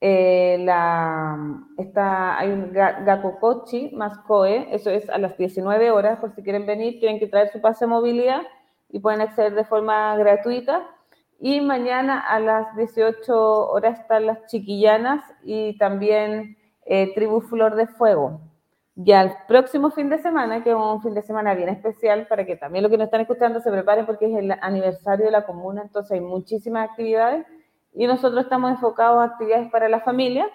eh, 0.00 0.58
la, 0.60 1.36
está 1.76 2.38
hay 2.38 2.50
un 2.50 2.72
Gakokochi 2.72 3.90
más 3.94 4.18
COE, 4.18 4.68
eso 4.70 4.90
es 4.90 5.10
a 5.10 5.18
las 5.18 5.36
19 5.36 5.90
horas, 5.90 6.20
por 6.20 6.32
si 6.34 6.42
quieren 6.42 6.66
venir, 6.66 7.00
tienen 7.00 7.18
que 7.18 7.26
traer 7.26 7.50
su 7.50 7.60
pase 7.60 7.84
de 7.84 7.90
movilidad 7.90 8.42
y 8.90 9.00
pueden 9.00 9.20
acceder 9.20 9.54
de 9.54 9.64
forma 9.64 10.16
gratuita. 10.16 10.86
Y 11.40 11.60
mañana 11.60 12.20
a 12.20 12.40
las 12.40 12.74
18 12.76 13.70
horas 13.70 14.00
están 14.00 14.26
las 14.26 14.46
chiquillanas 14.46 15.24
y 15.44 15.76
también 15.78 16.56
eh, 16.84 17.12
Tribu 17.14 17.40
Flor 17.40 17.74
de 17.76 17.86
Fuego. 17.86 18.40
Ya 18.96 19.22
el 19.22 19.32
próximo 19.46 19.90
fin 19.90 20.08
de 20.08 20.18
semana, 20.18 20.64
que 20.64 20.70
es 20.70 20.76
un 20.76 21.00
fin 21.00 21.14
de 21.14 21.22
semana 21.22 21.54
bien 21.54 21.68
especial, 21.68 22.26
para 22.26 22.44
que 22.44 22.56
también 22.56 22.82
los 22.82 22.90
que 22.90 22.98
nos 22.98 23.04
están 23.06 23.20
escuchando 23.20 23.60
se 23.60 23.70
preparen 23.70 24.06
porque 24.06 24.26
es 24.26 24.36
el 24.36 24.52
aniversario 24.60 25.26
de 25.26 25.30
la 25.30 25.46
comuna, 25.46 25.82
entonces 25.82 26.12
hay 26.12 26.20
muchísimas 26.20 26.90
actividades 26.90 27.46
y 27.94 28.06
nosotros 28.06 28.44
estamos 28.44 28.70
enfocados 28.70 29.20
a 29.20 29.32
actividades 29.32 29.70
para 29.70 29.88
la 29.88 30.00
familia, 30.00 30.46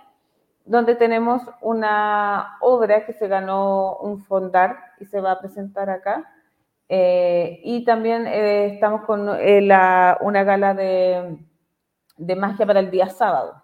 donde 0.66 0.96
tenemos 0.96 1.42
una 1.62 2.58
obra 2.62 3.06
que 3.06 3.14
se 3.14 3.28
ganó 3.28 3.98
un 3.98 4.24
fondar 4.24 4.78
y 5.00 5.06
se 5.06 5.20
va 5.20 5.32
a 5.32 5.40
presentar 5.40 5.90
acá. 5.90 6.30
Eh, 6.90 7.60
y 7.64 7.84
también 7.86 8.28
eh, 8.28 8.74
estamos 8.74 9.02
con 9.02 9.28
eh, 9.40 9.62
la, 9.62 10.18
una 10.22 10.44
gala 10.44 10.74
de, 10.74 11.38
de 12.18 12.36
magia 12.36 12.66
para 12.66 12.80
el 12.80 12.92
día 12.92 13.10
sábado. 13.10 13.62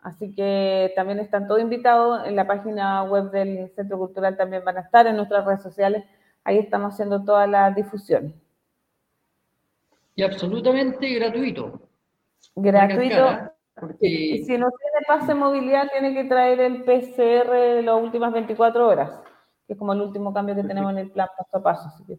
Así 0.00 0.34
que 0.34 0.92
también 0.94 1.18
están 1.18 1.48
todos 1.48 1.62
invitados 1.62 2.26
en 2.26 2.36
la 2.36 2.46
página 2.46 3.02
web 3.04 3.30
del 3.30 3.70
Centro 3.74 3.96
Cultural, 3.96 4.36
también 4.36 4.62
van 4.62 4.76
a 4.76 4.82
estar 4.82 5.06
en 5.06 5.16
nuestras 5.16 5.46
redes 5.46 5.62
sociales. 5.62 6.04
Ahí 6.44 6.58
estamos 6.58 6.92
haciendo 6.92 7.24
toda 7.24 7.46
la 7.46 7.70
difusión. 7.70 8.34
Y 10.14 10.22
absolutamente 10.22 11.08
gratuito. 11.14 11.80
Gratuito. 12.54 13.50
Y 14.00 14.44
si 14.44 14.56
no 14.56 14.68
tiene 14.70 15.06
pase 15.06 15.34
movilidad, 15.34 15.88
tiene 15.90 16.14
que 16.14 16.24
traer 16.24 16.60
el 16.60 16.84
PCR 16.84 17.50
de 17.50 17.82
las 17.82 18.00
últimas 18.00 18.32
24 18.32 18.86
horas, 18.86 19.10
que 19.66 19.72
es 19.72 19.78
como 19.78 19.92
el 19.92 20.00
último 20.00 20.32
cambio 20.32 20.54
que 20.54 20.62
tenemos 20.62 20.92
en 20.92 20.98
el 20.98 21.10
plan 21.10 21.28
paso 21.36 21.56
a 21.56 21.62
paso. 21.62 21.88
Así 21.88 22.04
que 22.04 22.18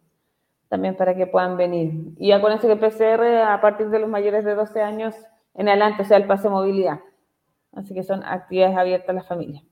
también 0.68 0.96
para 0.96 1.14
que 1.14 1.26
puedan 1.26 1.56
venir. 1.56 2.12
Y 2.18 2.32
acuérdense 2.32 2.66
que 2.66 2.74
el 2.74 2.78
PCR 2.78 3.42
a 3.42 3.60
partir 3.60 3.88
de 3.88 3.98
los 3.98 4.08
mayores 4.08 4.44
de 4.44 4.54
12 4.54 4.82
años 4.82 5.14
en 5.54 5.68
adelante, 5.68 6.02
o 6.02 6.04
sea, 6.04 6.18
el 6.18 6.26
pase 6.26 6.48
movilidad. 6.48 7.00
Así 7.72 7.94
que 7.94 8.02
son 8.02 8.22
actividades 8.24 8.76
abiertas 8.76 9.10
a 9.10 9.12
la 9.12 9.22
familia. 9.22 9.62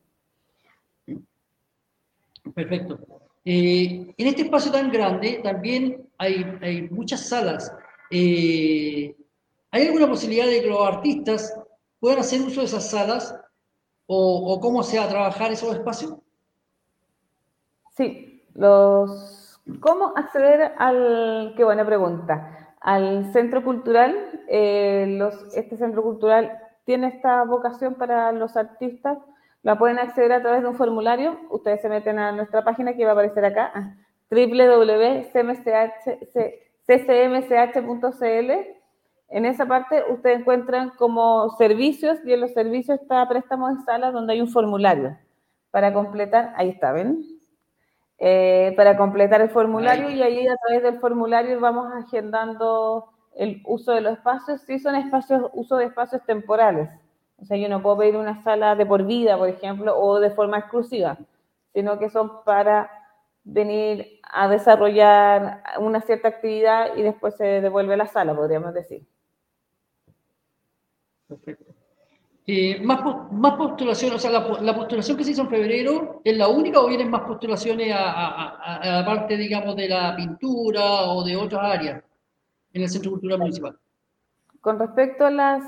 Perfecto. 2.54 2.98
Eh, 3.44 4.14
en 4.16 4.26
este 4.26 4.42
espacio 4.42 4.72
tan 4.72 4.90
grande 4.90 5.40
también 5.42 6.08
hay, 6.18 6.88
muchas 6.90 7.28
salas. 7.28 7.74
Eh, 8.10 9.14
¿Hay 9.74 9.86
alguna 9.88 10.06
posibilidad 10.06 10.46
de 10.46 10.62
que 10.62 10.68
los 10.68 10.86
artistas 10.86 11.52
puedan 11.98 12.20
hacer 12.20 12.40
uso 12.42 12.60
de 12.60 12.66
esas 12.66 12.88
salas 12.88 13.36
o, 14.06 14.60
cómo 14.62 14.84
se 14.84 14.98
va 14.98 15.06
a 15.06 15.08
trabajar 15.08 15.50
esos 15.50 15.74
espacios? 15.74 16.14
Sí, 17.96 18.46
los, 18.54 19.60
¿cómo 19.80 20.12
acceder 20.14 20.74
al, 20.78 21.54
qué 21.56 21.64
buena 21.64 21.84
pregunta, 21.84 22.76
al 22.80 23.32
centro 23.32 23.64
cultural? 23.64 24.44
Eh, 24.46 25.18
este 25.56 25.76
centro 25.76 26.04
cultural 26.04 26.56
tiene 26.84 27.08
esta 27.08 27.42
vocación 27.42 27.94
para 27.94 28.30
los 28.30 28.56
artistas, 28.56 29.18
la 29.64 29.76
pueden 29.76 29.98
acceder 29.98 30.34
a 30.34 30.40
través 30.40 30.62
de 30.62 30.68
un 30.68 30.76
formulario. 30.76 31.36
Ustedes 31.50 31.82
se 31.82 31.88
meten 31.88 32.20
a 32.20 32.30
nuestra 32.30 32.62
página 32.62 32.94
que 32.94 33.02
va 33.02 33.10
a 33.10 33.14
aparecer 33.14 33.44
acá, 33.44 33.96
www.ccmch.cl. 34.30 34.84
En 39.34 39.46
esa 39.46 39.66
parte 39.66 40.00
ustedes 40.10 40.38
encuentran 40.38 40.90
como 40.90 41.50
servicios 41.58 42.20
y 42.24 42.32
en 42.32 42.40
los 42.40 42.52
servicios 42.52 43.00
está 43.00 43.28
préstamo 43.28 43.68
de 43.68 43.82
sala 43.82 44.12
donde 44.12 44.34
hay 44.34 44.40
un 44.40 44.46
formulario 44.46 45.18
para 45.72 45.92
completar. 45.92 46.52
Ahí 46.54 46.68
está, 46.68 46.92
¿ven? 46.92 47.26
Eh, 48.18 48.72
para 48.76 48.96
completar 48.96 49.40
el 49.40 49.50
formulario 49.50 50.08
y 50.08 50.22
ahí 50.22 50.46
a 50.46 50.54
través 50.54 50.84
del 50.84 51.00
formulario 51.00 51.58
vamos 51.58 51.92
agendando 51.92 53.10
el 53.34 53.60
uso 53.64 53.90
de 53.90 54.02
los 54.02 54.12
espacios, 54.12 54.60
sí 54.60 54.78
son 54.78 54.94
espacios, 54.94 55.50
uso 55.52 55.78
de 55.78 55.86
espacios 55.86 56.22
temporales. 56.24 56.88
O 57.36 57.44
sea, 57.44 57.56
yo 57.56 57.68
no 57.68 57.82
puedo 57.82 57.98
pedir 57.98 58.16
una 58.16 58.40
sala 58.44 58.76
de 58.76 58.86
por 58.86 59.04
vida, 59.04 59.36
por 59.36 59.48
ejemplo, 59.48 59.98
o 59.98 60.20
de 60.20 60.30
forma 60.30 60.58
exclusiva, 60.60 61.18
sino 61.72 61.98
que 61.98 62.08
son 62.08 62.44
para 62.44 62.88
venir 63.42 64.20
a 64.22 64.46
desarrollar 64.46 65.64
una 65.80 66.00
cierta 66.02 66.28
actividad 66.28 66.96
y 66.96 67.02
después 67.02 67.36
se 67.36 67.60
devuelve 67.60 67.96
la 67.96 68.06
sala, 68.06 68.32
podríamos 68.36 68.72
decir. 68.72 69.04
Perfecto. 71.28 71.74
Eh, 72.46 72.78
más, 72.82 73.00
más 73.32 73.54
postulaciones, 73.54 74.16
o 74.16 74.18
sea, 74.18 74.30
la, 74.30 74.74
postulación 74.74 75.16
que 75.16 75.24
se 75.24 75.30
hizo 75.30 75.42
en 75.42 75.48
febrero, 75.48 76.20
¿es 76.22 76.36
la 76.36 76.48
única 76.48 76.80
o 76.80 76.88
vienen 76.88 77.10
más 77.10 77.22
postulaciones 77.22 77.90
a, 77.94 78.48
a 78.80 79.00
la 79.00 79.04
parte, 79.06 79.36
digamos, 79.36 79.74
de 79.76 79.88
la 79.88 80.14
pintura 80.14 81.04
o 81.04 81.24
de 81.24 81.36
otras 81.36 81.62
áreas? 81.62 82.04
en 82.74 82.82
el 82.82 82.88
Centro 82.88 83.12
Cultural 83.12 83.38
Municipal. 83.38 83.78
Con 84.60 84.78
respecto 84.78 85.24
a 85.24 85.30
las 85.30 85.62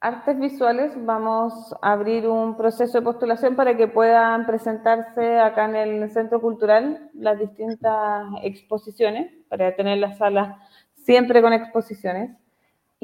artes 0.00 0.38
visuales, 0.38 0.92
vamos 1.04 1.74
a 1.82 1.92
abrir 1.92 2.26
un 2.28 2.56
proceso 2.56 2.98
de 2.98 3.04
postulación 3.04 3.56
para 3.56 3.76
que 3.76 3.88
puedan 3.88 4.46
presentarse 4.46 5.38
acá 5.38 5.64
en 5.66 5.76
el 5.76 6.10
Centro 6.10 6.40
Cultural 6.40 7.10
las 7.14 7.38
distintas 7.38 8.26
exposiciones, 8.42 9.32
para 9.48 9.74
tener 9.74 9.98
las 9.98 10.18
salas 10.18 10.56
siempre 10.94 11.42
con 11.42 11.52
exposiciones. 11.52 12.36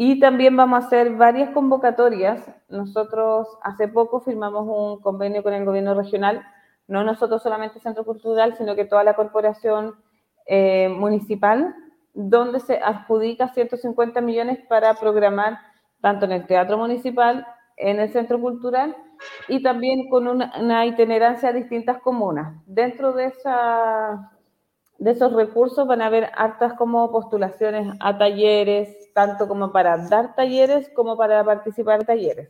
Y 0.03 0.19
también 0.19 0.57
vamos 0.57 0.83
a 0.83 0.87
hacer 0.87 1.15
varias 1.17 1.51
convocatorias. 1.51 2.43
Nosotros 2.71 3.59
hace 3.63 3.87
poco 3.87 4.23
firmamos 4.23 4.67
un 4.67 4.99
convenio 5.03 5.43
con 5.43 5.53
el 5.53 5.67
gobierno 5.67 5.93
regional, 5.93 6.43
no 6.89 7.05
nosotros 7.05 7.43
solamente 7.43 7.81
Centro 7.81 8.07
Cultural, 8.07 8.57
sino 8.57 8.75
que 8.75 8.87
toda 8.87 9.05
la 9.05 9.13
corporación 9.13 9.97
eh, 10.47 10.89
municipal 10.89 11.75
donde 12.15 12.61
se 12.61 12.79
adjudica 12.79 13.49
150 13.53 14.23
millones 14.23 14.61
para 14.71 14.95
programar 14.95 15.59
tanto 16.01 16.25
en 16.25 16.33
el 16.33 16.47
Teatro 16.47 16.79
Municipal, 16.79 17.47
en 17.77 18.01
el 18.01 18.11
Centro 18.11 18.41
Cultural 18.41 18.97
y 19.49 19.63
también 19.63 20.09
con 20.09 20.29
una, 20.29 20.87
itinerancia 20.87 21.51
a 21.51 21.53
distintas 21.53 22.01
comunas. 22.01 22.55
Dentro 22.65 23.13
de, 23.13 23.27
esa, 23.27 24.33
de 24.97 25.11
esos 25.11 25.35
recursos 25.35 25.87
van 25.87 26.01
a 26.01 26.07
haber 26.07 26.31
hartas 26.39 26.73
como 26.73 27.13
postulaciones 27.13 27.95
a 28.01 28.17
talleres, 28.17 29.00
tanto 29.27 29.47
como 29.47 29.71
para 29.71 29.99
dar 30.09 30.35
talleres 30.35 30.89
como 30.95 31.17
para 31.17 31.45
participar 31.45 32.01
en 32.01 32.07
talleres. 32.07 32.49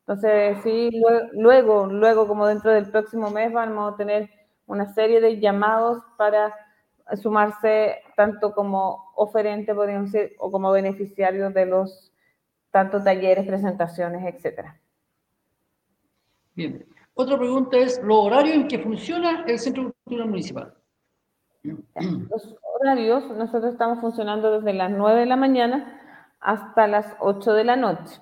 Entonces, 0.00 0.58
sí, 0.64 0.90
luego, 1.34 1.86
luego, 1.86 2.26
como 2.26 2.46
dentro 2.48 2.72
del 2.72 2.90
próximo 2.90 3.30
mes, 3.30 3.52
vamos 3.52 3.94
a 3.94 3.96
tener 3.96 4.28
una 4.66 4.92
serie 4.92 5.20
de 5.20 5.38
llamados 5.38 6.02
para 6.16 6.52
sumarse 7.22 8.02
tanto 8.16 8.52
como 8.52 9.12
oferente, 9.14 9.72
podríamos 9.72 10.10
decir, 10.10 10.34
o 10.40 10.50
como 10.50 10.72
beneficiarios 10.72 11.54
de 11.54 11.66
los 11.66 12.12
tanto 12.72 13.02
talleres, 13.02 13.46
presentaciones, 13.46 14.34
etcétera. 14.34 14.80
Bien. 16.56 16.84
Otra 17.14 17.38
pregunta 17.38 17.76
es, 17.76 18.02
¿los 18.02 18.18
horarios 18.18 18.56
en 18.56 18.68
que 18.68 18.78
funciona 18.80 19.44
el 19.46 19.58
Centro 19.60 19.92
Cultural 20.04 20.28
Municipal? 20.28 20.74
Los 21.62 22.56
horarios, 22.80 23.28
nosotros 23.36 23.72
estamos 23.72 24.00
funcionando 24.00 24.58
desde 24.58 24.72
las 24.72 24.90
9 24.90 25.20
de 25.20 25.26
la 25.26 25.36
mañana 25.36 25.99
hasta 26.40 26.86
las 26.86 27.16
8 27.20 27.52
de 27.52 27.64
la 27.64 27.76
noche. 27.76 28.20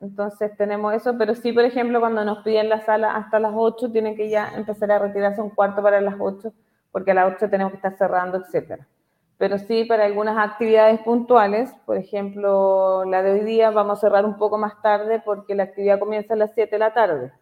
Entonces 0.00 0.56
tenemos 0.56 0.94
eso, 0.94 1.16
pero 1.18 1.34
sí, 1.34 1.52
por 1.52 1.64
ejemplo, 1.64 2.00
cuando 2.00 2.24
nos 2.24 2.38
piden 2.38 2.70
la 2.70 2.80
sala 2.80 3.14
hasta 3.14 3.38
las 3.38 3.52
8, 3.54 3.92
tienen 3.92 4.16
que 4.16 4.30
ya 4.30 4.50
empezar 4.56 4.90
a 4.92 4.98
retirarse 4.98 5.42
un 5.42 5.50
cuarto 5.50 5.82
para 5.82 6.00
las 6.00 6.14
8, 6.18 6.52
porque 6.90 7.10
a 7.10 7.14
las 7.14 7.34
8 7.34 7.50
tenemos 7.50 7.72
que 7.72 7.76
estar 7.76 7.96
cerrando, 7.96 8.38
etcétera. 8.38 8.88
Pero 9.36 9.58
sí, 9.58 9.84
para 9.84 10.04
algunas 10.04 10.38
actividades 10.38 11.00
puntuales, 11.00 11.72
por 11.84 11.96
ejemplo, 11.96 13.04
la 13.04 13.22
de 13.22 13.32
hoy 13.32 13.40
día, 13.40 13.70
vamos 13.70 13.98
a 13.98 14.00
cerrar 14.00 14.24
un 14.24 14.36
poco 14.36 14.58
más 14.58 14.80
tarde 14.82 15.22
porque 15.24 15.54
la 15.54 15.64
actividad 15.64 15.98
comienza 15.98 16.34
a 16.34 16.36
las 16.36 16.52
7 16.54 16.70
de 16.70 16.78
la 16.78 16.92
tarde. 16.92 17.32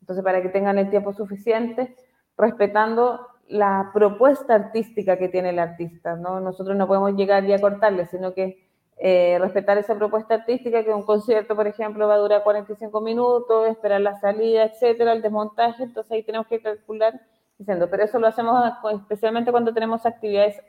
Entonces, 0.00 0.24
para 0.24 0.40
que 0.40 0.48
tengan 0.48 0.78
el 0.78 0.90
tiempo 0.90 1.12
suficiente, 1.12 1.94
respetando 2.36 3.26
la 3.48 3.90
propuesta 3.92 4.54
artística 4.54 5.16
que 5.16 5.28
tiene 5.28 5.50
el 5.50 5.58
artista, 5.58 6.16
¿no? 6.16 6.40
Nosotros 6.40 6.76
no 6.76 6.86
podemos 6.86 7.14
llegar 7.14 7.44
y 7.44 7.52
a 7.52 7.60
cortarle, 7.60 8.06
sino 8.06 8.34
que 8.34 8.67
eh, 8.98 9.38
respetar 9.40 9.78
esa 9.78 9.94
propuesta 9.94 10.34
artística, 10.34 10.82
que 10.82 10.92
un 10.92 11.04
concierto, 11.04 11.54
por 11.54 11.66
ejemplo, 11.66 12.08
va 12.08 12.14
a 12.14 12.18
durar 12.18 12.42
45 12.42 13.00
minutos, 13.00 13.68
esperar 13.68 14.00
la 14.00 14.18
salida, 14.20 14.64
etcétera, 14.64 15.12
el 15.12 15.22
desmontaje, 15.22 15.84
entonces 15.84 16.12
ahí 16.12 16.22
tenemos 16.22 16.46
que 16.46 16.60
calcular 16.60 17.20
diciendo, 17.58 17.88
pero 17.90 18.04
eso 18.04 18.18
lo 18.18 18.26
hacemos 18.26 18.72
especialmente 18.92 19.50
cuando 19.50 19.72
tenemos 19.74 20.06
actividades 20.06 20.60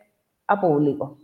a 0.48 0.60
público. 0.60 1.18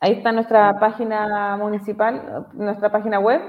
Ahí 0.00 0.12
está 0.14 0.32
nuestra 0.32 0.78
página 0.80 1.56
municipal, 1.56 2.48
nuestra 2.54 2.90
página 2.90 3.18
web, 3.20 3.40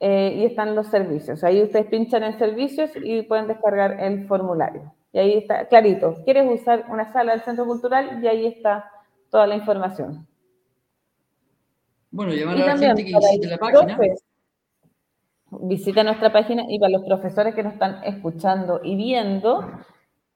eh, 0.00 0.32
y 0.36 0.44
están 0.44 0.76
los 0.76 0.86
servicios. 0.86 1.42
Ahí 1.42 1.60
ustedes 1.60 1.86
pinchan 1.86 2.22
en 2.22 2.38
servicios 2.38 2.90
y 2.94 3.22
pueden 3.22 3.48
descargar 3.48 4.00
el 4.00 4.28
formulario. 4.28 4.92
Y 5.12 5.18
ahí 5.18 5.34
está, 5.38 5.66
clarito, 5.66 6.22
quieres 6.24 6.48
usar 6.48 6.84
una 6.88 7.12
sala 7.12 7.32
del 7.32 7.40
centro 7.42 7.66
cultural 7.66 8.22
y 8.22 8.28
ahí 8.28 8.46
está 8.46 8.90
toda 9.28 9.46
la 9.48 9.56
información. 9.56 10.27
Bueno, 12.10 12.32
llamar 12.32 12.56
a 12.56 12.74
la 12.74 12.78
gente 12.78 13.04
que 13.04 13.14
visite 13.14 13.46
la 13.48 13.58
página. 13.58 13.98
visita 15.50 16.04
nuestra 16.04 16.32
página 16.32 16.64
y 16.68 16.78
para 16.78 16.92
los 16.92 17.04
profesores 17.04 17.54
que 17.54 17.62
nos 17.62 17.74
están 17.74 18.02
escuchando 18.04 18.80
y 18.82 18.96
viendo, 18.96 19.70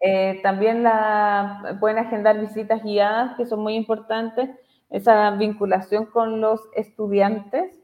eh, 0.00 0.40
también 0.42 0.82
la, 0.82 1.76
pueden 1.80 1.98
agendar 1.98 2.40
visitas 2.40 2.82
guiadas, 2.82 3.36
que 3.36 3.46
son 3.46 3.60
muy 3.60 3.74
importantes, 3.74 4.50
esa 4.90 5.30
vinculación 5.30 6.06
con 6.06 6.40
los 6.40 6.60
estudiantes 6.74 7.78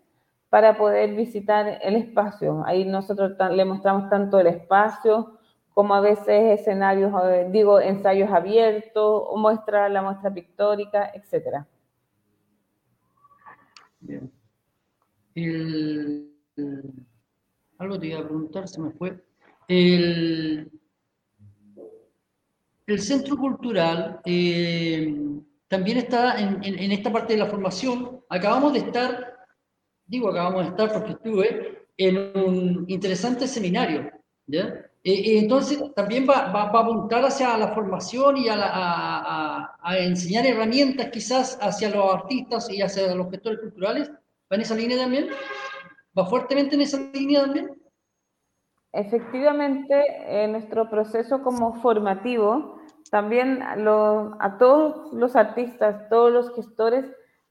para 0.51 0.77
poder 0.77 1.15
visitar 1.15 1.79
el 1.83 1.97
espacio. 1.97 2.63
Ahí 2.67 2.85
nosotros 2.85 3.33
le 3.51 3.65
mostramos 3.65 4.11
tanto 4.11 4.39
el 4.39 4.49
espacio 4.49 5.39
como 5.73 5.95
a 5.95 6.01
veces 6.01 6.61
escenarios, 6.61 7.13
eh, 7.25 7.49
digo, 7.51 7.81
ensayos 7.81 8.31
abiertos, 8.31 9.23
o 9.29 9.37
muestra 9.37 9.89
la 9.89 10.03
muestra 10.03 10.33
pictórica, 10.33 11.11
etcétera. 11.15 11.67
Bien. 14.09 14.33
algo 17.79 18.01
te 18.01 18.07
iba 18.07 18.21
a 18.21 18.25
preguntar, 18.25 18.67
se 18.67 18.81
me 18.81 18.91
fue. 18.93 19.23
El, 19.69 20.71
centro 22.97 23.37
cultural 23.37 24.21
eh, 24.25 25.15
también 25.69 25.99
está 25.99 26.41
en, 26.41 26.93
esta 26.93 27.13
parte 27.13 27.35
de 27.35 27.39
la 27.39 27.47
formación. 27.47 28.21
Acabamos 28.31 28.73
de 28.73 28.79
estar, 28.79 29.45
digo 30.07 30.31
acabamos 30.31 30.65
de 30.65 30.71
estar 30.71 30.91
porque 30.91 31.13
estuve 31.13 31.87
en 31.99 32.17
un 32.17 32.85
interesante 32.89 33.47
seminario. 33.47 34.11
¿ya? 34.47 34.88
Eh, 35.05 35.39
entonces, 35.39 35.83
también 35.95 36.27
va, 36.29 36.51
a 36.51 36.63
apuntar 36.65 37.25
hacia 37.25 37.57
la 37.57 37.69
formación 37.69 38.37
y 38.37 38.49
a, 38.51 39.77
enseñar 39.99 40.47
herramientas 40.47 41.09
quizás 41.11 41.59
hacia 41.61 41.91
los 41.91 42.15
artistas 42.15 42.69
y 42.71 42.83
hacia 42.83 43.15
los 43.15 43.31
gestores 43.31 43.61
culturales. 43.61 44.11
¿Va 44.11 44.57
en 44.57 44.61
esa 44.61 44.75
línea 44.75 44.99
también? 44.99 45.29
¿Va 46.19 46.27
fuertemente 46.27 46.75
en 46.75 46.83
esa 46.83 46.99
línea 47.13 47.43
también? 47.43 47.71
Efectivamente, 48.93 50.43
en 50.43 50.53
nuestro 50.53 50.89
proceso 50.89 51.43
como 51.43 51.75
formativo, 51.81 52.81
también 53.11 53.63
a 53.63 54.57
todos 54.59 55.13
los 55.13 55.37
artistas, 55.37 56.09
todos 56.09 56.33
los 56.33 56.55
gestores, 56.55 57.05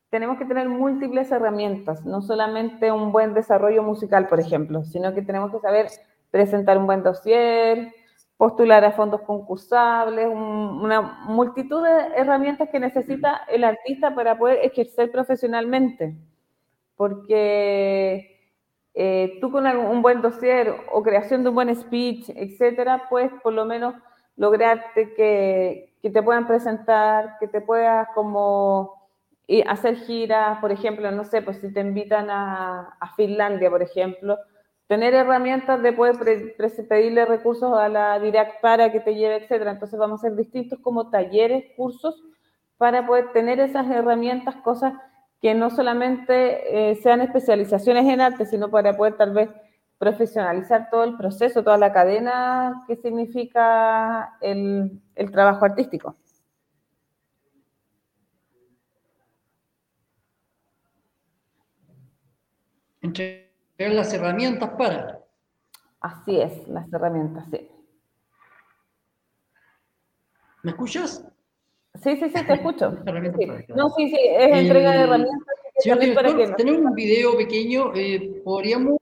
tenemos 0.09 0.37
que 0.37 0.45
tener 0.45 0.69
múltiples 0.69 1.31
herramientas, 1.31 2.05
no 2.05 2.21
solamente 2.21 2.91
un 2.91 3.11
buen 3.11 3.33
desarrollo 3.33 3.83
musical, 3.83 4.27
por 4.27 4.39
ejemplo, 4.39 4.83
sino 4.83 5.13
que 5.13 5.21
tenemos 5.21 5.51
que 5.51 5.59
saber 5.59 5.87
presentar 6.31 6.77
un 6.77 6.85
buen 6.85 7.03
dossier, 7.03 7.93
postular 8.37 8.85
a 8.85 8.91
fondos 8.91 9.21
concursables, 9.21 10.27
una 10.27 11.01
multitud 11.25 11.83
de 11.83 12.15
herramientas 12.15 12.69
que 12.69 12.79
necesita 12.79 13.41
el 13.49 13.63
artista 13.63 14.13
para 14.13 14.37
poder 14.37 14.59
ejercer 14.63 15.11
profesionalmente. 15.11 16.15
Porque 16.95 18.51
eh, 18.93 19.37
tú 19.41 19.51
con 19.51 19.65
un 19.65 20.01
buen 20.01 20.21
dossier 20.21 20.73
o 20.91 21.01
creación 21.01 21.43
de 21.43 21.49
un 21.49 21.55
buen 21.55 21.75
speech, 21.75 22.29
etcétera, 22.29 23.07
puedes 23.09 23.31
por 23.41 23.53
lo 23.53 23.65
menos 23.65 23.95
lograrte 24.35 25.13
que, 25.15 25.95
que 26.01 26.09
te 26.11 26.21
puedan 26.21 26.45
presentar, 26.47 27.37
que 27.39 27.47
te 27.47 27.61
puedas 27.61 28.07
como 28.13 28.97
hacer 29.65 29.95
giras, 29.95 30.59
por 30.59 30.71
ejemplo, 30.71 31.09
no 31.09 31.23
sé, 31.23 31.41
pues 31.41 31.57
si 31.57 31.73
te 31.73 31.79
invitan 31.79 32.29
a, 32.29 32.97
a 32.99 33.15
Finlandia, 33.15 33.69
por 33.69 33.81
ejemplo, 33.81 34.37
tener 34.87 35.13
herramientas 35.13 35.81
de 35.81 35.93
poder 35.93 36.15
pedirle 36.87 37.25
recursos 37.25 37.77
a 37.77 37.89
la 37.89 38.19
DIRAC 38.19 38.61
para 38.61 38.91
que 38.91 39.01
te 39.01 39.15
lleve, 39.15 39.35
etcétera. 39.37 39.71
Entonces 39.71 39.99
vamos 39.99 40.23
a 40.23 40.27
hacer 40.27 40.37
distintos 40.37 40.79
como 40.79 41.09
talleres, 41.09 41.65
cursos, 41.75 42.15
para 42.77 43.05
poder 43.05 43.31
tener 43.33 43.59
esas 43.59 43.89
herramientas, 43.89 44.55
cosas 44.57 44.93
que 45.41 45.53
no 45.53 45.69
solamente 45.69 46.91
eh, 46.91 46.95
sean 46.95 47.21
especializaciones 47.21 48.05
en 48.05 48.21
arte, 48.21 48.45
sino 48.45 48.69
para 48.69 48.95
poder 48.95 49.17
tal 49.17 49.33
vez 49.33 49.49
profesionalizar 49.97 50.89
todo 50.89 51.03
el 51.03 51.17
proceso, 51.17 51.63
toda 51.63 51.77
la 51.77 51.91
cadena 51.91 52.83
que 52.87 52.95
significa 52.95 54.37
el, 54.41 55.01
el 55.15 55.31
trabajo 55.31 55.65
artístico. 55.65 56.15
Entre 63.77 63.95
las 63.95 64.11
herramientas 64.13 64.71
para. 64.71 65.19
Así 65.99 66.39
es, 66.39 66.67
las 66.67 66.91
herramientas, 66.91 67.45
sí. 67.51 67.69
¿Me 70.63 70.71
escuchas? 70.71 71.23
Sí, 72.01 72.17
sí, 72.17 72.29
sí, 72.29 72.45
te 72.45 72.53
escucho. 72.53 72.91
No, 73.75 73.89
sí, 73.91 74.09
sí, 74.09 74.17
es 74.19 74.57
entrega 74.57 74.91
de 74.91 75.01
herramientas. 75.01 76.55
tenemos 76.57 76.81
un 76.81 76.93
video 76.95 77.37
pequeño, 77.37 77.93
eh, 77.95 78.41
¿podríamos, 78.43 78.97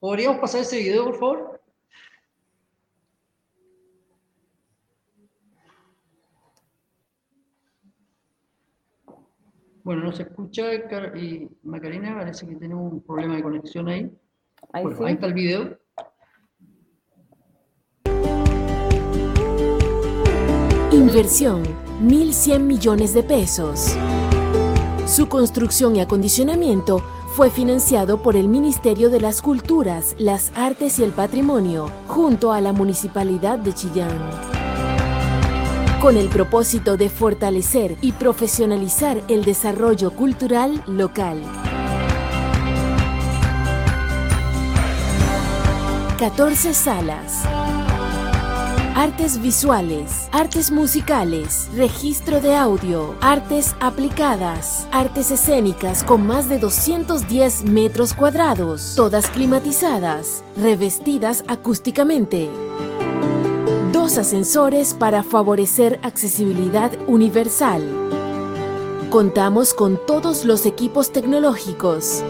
¿podríamos 0.00 0.38
pasar 0.38 0.62
ese 0.62 0.78
video, 0.78 1.04
por 1.04 1.18
favor? 1.18 1.55
Bueno, 9.86 10.02
no 10.02 10.10
se 10.10 10.24
escucha 10.24 10.64
y 11.14 11.48
Macarena, 11.62 12.16
parece 12.18 12.44
que 12.44 12.56
tenemos 12.56 12.92
un 12.92 13.00
problema 13.02 13.36
de 13.36 13.42
conexión 13.44 13.88
ahí. 13.88 14.10
Ahí, 14.72 14.84
ahí 14.84 15.12
está 15.12 15.26
el 15.26 15.32
video. 15.32 15.78
Inversión, 20.90 21.62
1.100 22.02 22.58
millones 22.58 23.14
de 23.14 23.22
pesos. 23.22 23.96
Su 25.06 25.28
construcción 25.28 25.94
y 25.94 26.00
acondicionamiento 26.00 26.98
fue 27.36 27.48
financiado 27.48 28.20
por 28.22 28.34
el 28.34 28.48
Ministerio 28.48 29.08
de 29.08 29.20
las 29.20 29.40
Culturas, 29.40 30.16
las 30.18 30.50
Artes 30.56 30.98
y 30.98 31.04
el 31.04 31.12
Patrimonio, 31.12 31.92
junto 32.08 32.52
a 32.52 32.60
la 32.60 32.72
Municipalidad 32.72 33.60
de 33.60 33.72
Chillán 33.72 34.65
con 36.00 36.16
el 36.16 36.28
propósito 36.28 36.96
de 36.96 37.08
fortalecer 37.08 37.96
y 38.00 38.12
profesionalizar 38.12 39.22
el 39.28 39.44
desarrollo 39.44 40.10
cultural 40.12 40.82
local. 40.86 41.42
14 46.18 46.74
salas. 46.74 47.44
artes 48.94 49.42
visuales, 49.42 50.28
artes 50.32 50.70
musicales, 50.70 51.68
registro 51.74 52.40
de 52.40 52.56
audio, 52.56 53.14
artes 53.20 53.76
aplicadas, 53.80 54.88
artes 54.90 55.30
escénicas 55.30 56.02
con 56.02 56.26
más 56.26 56.48
de 56.48 56.58
210 56.58 57.64
metros 57.64 58.14
cuadrados, 58.14 58.94
todas 58.96 59.28
climatizadas, 59.28 60.42
revestidas 60.56 61.44
acústicamente. 61.46 62.48
Ascensores 64.18 64.94
para 64.94 65.22
favorecer 65.22 66.00
accesibilidad 66.02 66.90
universal. 67.06 67.82
Contamos 69.10 69.74
con 69.74 69.98
todos 70.06 70.44
los 70.44 70.64
equipos 70.64 71.12
tecnológicos. 71.12 72.22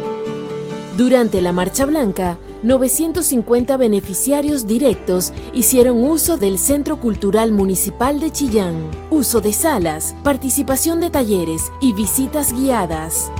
Durante 0.97 1.41
la 1.41 1.53
Marcha 1.53 1.87
Blanca, 1.87 2.39
950 2.63 3.77
beneficiarios 3.77 4.67
directos 4.67 5.33
hicieron 5.53 6.03
uso 6.03 6.37
del 6.37 6.59
Centro 6.59 6.99
Cultural 6.99 7.53
Municipal 7.53 8.19
de 8.19 8.33
Chillán, 8.33 8.91
uso 9.11 9.41
de 9.41 9.53
salas, 9.53 10.15
participación 10.25 11.01
de 11.01 11.11
talleres 11.11 11.71
y 11.81 11.93
visitas 11.93 12.53
guiadas. 12.53 13.31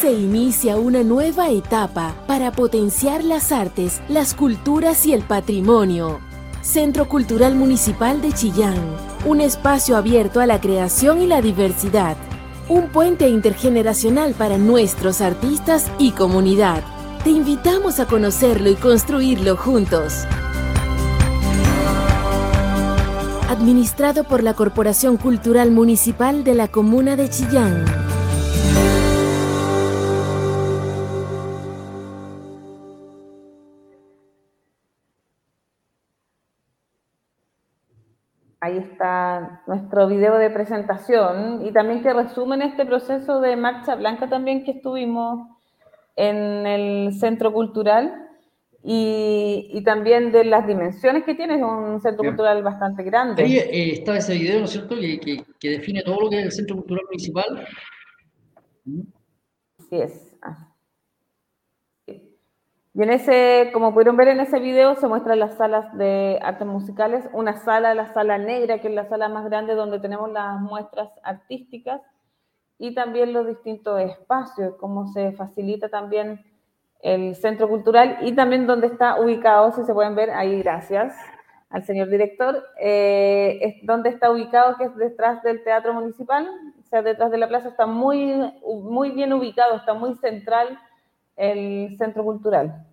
Se 0.00 0.12
inicia 0.12 0.76
una 0.76 1.02
nueva 1.02 1.50
etapa 1.50 2.14
para 2.26 2.50
potenciar 2.50 3.22
las 3.22 3.52
artes, 3.52 4.00
las 4.08 4.34
culturas 4.34 5.06
y 5.06 5.12
el 5.12 5.22
patrimonio. 5.22 6.27
Centro 6.68 7.08
Cultural 7.08 7.54
Municipal 7.54 8.20
de 8.20 8.30
Chillán, 8.30 8.76
un 9.24 9.40
espacio 9.40 9.96
abierto 9.96 10.38
a 10.38 10.44
la 10.44 10.60
creación 10.60 11.22
y 11.22 11.26
la 11.26 11.40
diversidad, 11.40 12.14
un 12.68 12.88
puente 12.88 13.26
intergeneracional 13.26 14.34
para 14.34 14.58
nuestros 14.58 15.22
artistas 15.22 15.90
y 15.98 16.10
comunidad. 16.10 16.82
Te 17.24 17.30
invitamos 17.30 18.00
a 18.00 18.06
conocerlo 18.06 18.68
y 18.68 18.74
construirlo 18.74 19.56
juntos. 19.56 20.26
Administrado 23.48 24.24
por 24.24 24.42
la 24.42 24.52
Corporación 24.52 25.16
Cultural 25.16 25.70
Municipal 25.70 26.44
de 26.44 26.54
la 26.54 26.68
Comuna 26.68 27.16
de 27.16 27.30
Chillán. 27.30 27.86
Ahí 38.68 38.76
está 38.76 39.62
nuestro 39.66 40.06
video 40.08 40.36
de 40.36 40.50
presentación 40.50 41.64
y 41.64 41.72
también 41.72 42.02
que 42.02 42.12
resumen 42.12 42.60
este 42.60 42.84
proceso 42.84 43.40
de 43.40 43.56
marcha 43.56 43.94
blanca 43.94 44.28
también 44.28 44.62
que 44.62 44.72
estuvimos 44.72 45.48
en 46.16 46.66
el 46.66 47.14
centro 47.14 47.50
cultural 47.50 48.28
y, 48.84 49.82
también 49.86 50.32
de 50.32 50.44
las 50.44 50.66
dimensiones 50.66 51.24
que 51.24 51.34
tiene, 51.34 51.54
es 51.54 51.62
un 51.62 51.98
centro 52.02 52.24
cultural 52.24 52.62
bastante 52.62 53.02
grande. 53.04 53.42
Ahí 53.42 53.56
eh, 53.56 53.92
está 53.94 54.18
ese 54.18 54.34
video, 54.34 54.58
¿no 54.58 54.66
es 54.66 54.72
cierto?, 54.72 54.96
que, 54.96 55.44
que, 55.58 55.70
define 55.70 56.02
todo 56.02 56.20
lo 56.20 56.28
que 56.28 56.40
es 56.40 56.44
el 56.44 56.52
centro 56.52 56.76
cultural 56.76 57.04
municipal. 57.06 57.66
Así 59.78 59.96
es. 59.96 60.36
Y 62.98 63.02
en 63.04 63.10
ese, 63.10 63.70
como 63.72 63.94
pudieron 63.94 64.16
ver 64.16 64.26
en 64.26 64.40
ese 64.40 64.58
video, 64.58 64.96
se 64.96 65.06
muestran 65.06 65.38
las 65.38 65.54
salas 65.54 65.96
de 65.96 66.40
artes 66.42 66.66
musicales, 66.66 67.28
una 67.32 67.56
sala, 67.58 67.94
la 67.94 68.12
sala 68.12 68.38
negra, 68.38 68.80
que 68.80 68.88
es 68.88 68.94
la 68.94 69.08
sala 69.08 69.28
más 69.28 69.44
grande 69.44 69.76
donde 69.76 70.00
tenemos 70.00 70.32
las 70.32 70.60
muestras 70.60 71.08
artísticas, 71.22 72.00
y 72.76 72.96
también 72.96 73.32
los 73.32 73.46
distintos 73.46 74.00
espacios, 74.00 74.74
cómo 74.80 75.06
se 75.12 75.30
facilita 75.30 75.88
también 75.88 76.44
el 77.00 77.36
centro 77.36 77.68
cultural 77.68 78.18
y 78.22 78.32
también 78.32 78.66
dónde 78.66 78.88
está 78.88 79.20
ubicado, 79.20 79.70
si 79.70 79.84
se 79.84 79.94
pueden 79.94 80.16
ver 80.16 80.30
ahí, 80.30 80.60
gracias 80.60 81.14
al 81.70 81.84
señor 81.84 82.08
director, 82.08 82.64
eh, 82.80 83.60
es 83.62 83.86
donde 83.86 84.08
está 84.08 84.28
ubicado, 84.32 84.76
que 84.76 84.86
es 84.86 84.96
detrás 84.96 85.40
del 85.44 85.62
Teatro 85.62 85.94
Municipal, 85.94 86.48
o 86.80 86.82
sea, 86.88 87.02
detrás 87.02 87.30
de 87.30 87.38
la 87.38 87.46
plaza, 87.46 87.68
está 87.68 87.86
muy, 87.86 88.52
muy 88.82 89.12
bien 89.12 89.32
ubicado, 89.32 89.76
está 89.76 89.94
muy 89.94 90.16
central 90.16 90.80
el 91.36 91.96
centro 91.96 92.24
cultural. 92.24 92.87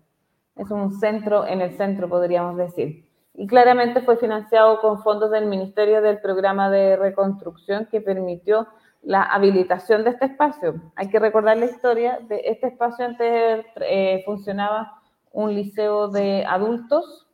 Es 0.56 0.70
un 0.70 0.98
centro 0.98 1.46
en 1.46 1.60
el 1.60 1.76
centro, 1.76 2.08
podríamos 2.08 2.56
decir. 2.56 3.06
Y 3.34 3.46
claramente 3.46 4.00
fue 4.00 4.16
financiado 4.16 4.80
con 4.80 5.02
fondos 5.02 5.30
del 5.30 5.46
Ministerio 5.46 6.00
del 6.00 6.20
Programa 6.20 6.70
de 6.70 6.96
Reconstrucción 6.96 7.86
que 7.90 8.00
permitió 8.00 8.66
la 9.02 9.22
habilitación 9.22 10.04
de 10.04 10.10
este 10.10 10.24
espacio. 10.24 10.80
Hay 10.96 11.08
que 11.08 11.18
recordar 11.18 11.58
la 11.58 11.66
historia 11.66 12.18
de 12.28 12.40
este 12.46 12.68
espacio. 12.68 13.04
Antes 13.04 13.66
eh, 13.82 14.22
funcionaba 14.24 15.00
un 15.32 15.54
liceo 15.54 16.08
de 16.08 16.44
adultos 16.46 17.26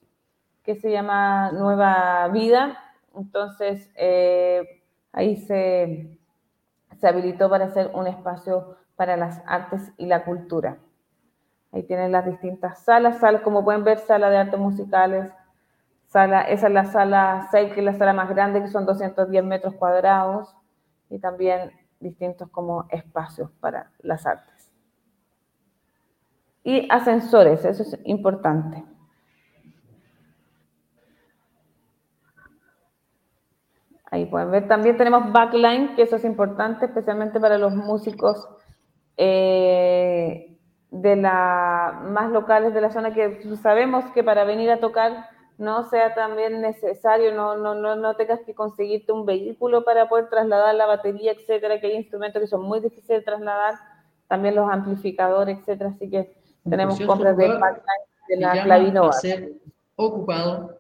que 0.64 0.74
se 0.74 0.90
llama 0.90 1.52
Nueva 1.52 2.28
Vida. 2.28 2.78
Entonces, 3.14 3.88
eh, 3.94 4.82
ahí 5.12 5.36
se, 5.36 6.18
se 7.00 7.08
habilitó 7.08 7.48
para 7.48 7.66
hacer 7.66 7.90
un 7.94 8.08
espacio 8.08 8.76
para 8.96 9.16
las 9.16 9.40
artes 9.46 9.92
y 9.96 10.06
la 10.06 10.24
cultura. 10.24 10.78
Ahí 11.72 11.82
tienen 11.84 12.12
las 12.12 12.26
distintas 12.26 12.84
salas, 12.84 13.18
salas 13.18 13.40
como 13.40 13.64
pueden 13.64 13.82
ver, 13.82 13.98
sala 13.98 14.28
de 14.28 14.36
artes 14.36 14.60
musicales, 14.60 15.32
sala, 16.06 16.42
esa 16.42 16.66
es 16.66 16.72
la 16.72 16.84
sala 16.84 17.48
6, 17.50 17.72
que 17.72 17.80
es 17.80 17.86
la 17.86 17.94
sala 17.94 18.12
más 18.12 18.28
grande, 18.28 18.60
que 18.60 18.68
son 18.68 18.84
210 18.84 19.42
metros 19.42 19.74
cuadrados 19.74 20.54
y 21.08 21.18
también 21.18 21.72
distintos 21.98 22.50
como 22.50 22.86
espacios 22.90 23.50
para 23.60 23.90
las 24.00 24.26
artes. 24.26 24.70
Y 26.62 26.86
ascensores, 26.90 27.64
eso 27.64 27.82
es 27.82 27.98
importante. 28.04 28.84
Ahí 34.10 34.26
pueden 34.26 34.50
ver, 34.50 34.68
también 34.68 34.98
tenemos 34.98 35.32
backline, 35.32 35.96
que 35.96 36.02
eso 36.02 36.16
es 36.16 36.24
importante, 36.26 36.84
especialmente 36.84 37.40
para 37.40 37.56
los 37.56 37.74
músicos 37.74 38.46
eh, 39.16 40.51
de 40.92 41.16
la, 41.16 42.02
más 42.04 42.30
locales 42.30 42.74
de 42.74 42.80
la 42.82 42.90
zona, 42.90 43.14
que 43.14 43.40
sabemos 43.62 44.04
que 44.12 44.22
para 44.22 44.44
venir 44.44 44.70
a 44.70 44.78
tocar 44.78 45.26
no 45.56 45.88
sea 45.88 46.14
también 46.14 46.60
necesario, 46.60 47.34
no, 47.34 47.56
no, 47.56 47.74
no, 47.74 47.96
no 47.96 48.14
tengas 48.14 48.40
que 48.40 48.54
conseguirte 48.54 49.10
un 49.10 49.24
vehículo 49.24 49.84
para 49.84 50.08
poder 50.08 50.28
trasladar 50.28 50.74
la 50.74 50.86
batería, 50.86 51.32
etcétera, 51.32 51.80
que 51.80 51.86
hay 51.86 51.96
instrumentos 51.96 52.42
que 52.42 52.46
son 52.46 52.62
muy 52.62 52.80
difíciles 52.80 53.20
de 53.20 53.22
trasladar, 53.22 53.74
también 54.28 54.54
los 54.54 54.70
amplificadores, 54.70 55.58
etcétera, 55.58 55.90
así 55.90 56.10
que 56.10 56.34
tenemos 56.68 57.00
compras 57.00 57.36
de 57.36 57.48
de 58.28 58.36
la 58.36 58.62
Clavinova. 58.62 59.10
A 59.10 59.12
ser 59.12 59.52
ocupado 59.96 60.78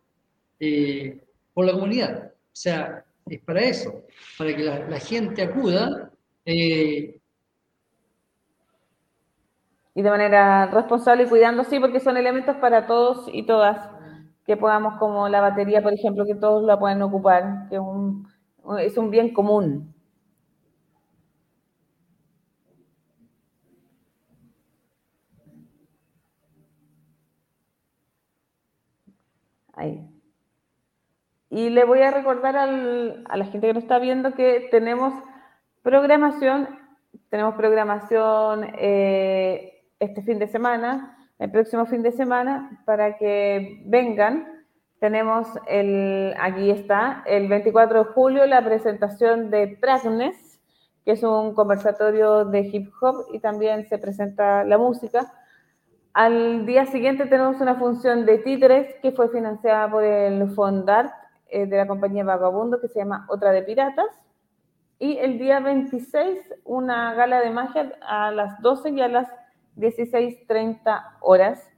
eh, 0.60 1.20
por 1.54 1.66
la 1.66 1.72
comunidad. 1.72 2.32
O 2.32 2.54
sea, 2.54 3.04
es 3.26 3.40
para 3.40 3.60
eso, 3.60 4.02
para 4.38 4.54
que 4.54 4.62
la, 4.62 5.00
gente 5.00 5.42
acuda. 5.42 6.10
Eh, 6.44 7.18
y 9.94 10.02
de 10.02 10.10
manera 10.10 10.66
responsable 10.66 11.24
y 11.24 11.28
cuidando, 11.28 11.64
sí, 11.64 11.78
porque 11.80 12.00
son 12.00 12.16
elementos 12.16 12.56
para 12.56 12.86
todos 12.86 13.26
y 13.32 13.44
todas 13.44 13.88
que 14.46 14.56
podamos, 14.56 14.98
como 14.98 15.28
la 15.28 15.40
batería, 15.40 15.82
por 15.82 15.92
ejemplo, 15.92 16.24
que 16.26 16.34
todos 16.34 16.64
la 16.64 16.78
pueden 16.78 17.02
ocupar, 17.02 17.68
que 17.68 17.76
es 17.76 17.80
un, 17.80 18.28
es 18.80 18.96
un 18.98 19.10
bien 19.10 19.32
común. 19.32 19.94
Ahí. 29.74 30.08
Y 31.50 31.70
le 31.70 31.84
voy 31.84 32.00
a 32.00 32.10
recordar 32.10 32.56
al, 32.56 33.24
a 33.28 33.36
la 33.36 33.44
gente 33.44 33.66
que 33.66 33.74
nos 33.74 33.82
está 33.82 33.98
viendo 33.98 34.32
que 34.32 34.68
tenemos 34.70 35.12
programación, 35.82 36.68
tenemos 37.28 37.54
programación 37.56 38.64
eh, 38.78 39.81
este 40.02 40.22
fin 40.22 40.38
de 40.38 40.48
semana 40.48 41.16
el 41.42 41.50
próximo 41.50 41.86
fin 41.86 42.02
de 42.02 42.12
semana 42.12 42.82
para 42.84 43.16
que 43.16 43.82
vengan. 43.86 44.64
Tenemos 45.00 45.48
el, 45.66 46.34
aquí 46.38 46.70
está, 46.70 47.24
el 47.26 47.48
24 47.48 48.04
de 48.04 48.10
julio, 48.12 48.46
la 48.46 48.64
presentación 48.64 49.50
de 49.50 49.76
Pragnes, 49.80 50.60
que 51.04 51.12
es 51.12 51.22
un 51.24 51.52
conversatorio 51.54 52.44
de 52.44 52.60
hip 52.60 52.92
hop 53.00 53.26
y 53.32 53.40
también 53.40 53.88
se 53.88 53.98
presenta 53.98 54.62
la 54.62 54.78
música. 54.78 55.32
Al 56.12 56.64
día 56.64 56.86
siguiente 56.86 57.26
tenemos 57.26 57.60
una 57.60 57.74
función 57.74 58.24
de 58.24 58.38
títeres 58.38 58.94
que 59.02 59.10
fue 59.10 59.28
financiada 59.30 59.90
por 59.90 60.04
el 60.04 60.48
Fondart 60.50 61.12
eh, 61.48 61.66
de 61.66 61.76
la 61.76 61.88
compañía 61.88 62.22
Vagabundo 62.22 62.80
que 62.80 62.86
se 62.86 63.00
llama 63.00 63.26
Otra 63.28 63.50
de 63.50 63.62
Piratas. 63.62 64.06
Y 65.00 65.16
el 65.18 65.40
día 65.40 65.58
26 65.58 66.38
una 66.62 67.14
gala 67.14 67.40
de 67.40 67.50
magia 67.50 67.98
a 68.02 68.30
las 68.30 68.62
12 68.62 68.90
y 68.90 69.00
a 69.00 69.08
las 69.08 69.41
16.30 69.76 71.18
horas 71.20 71.68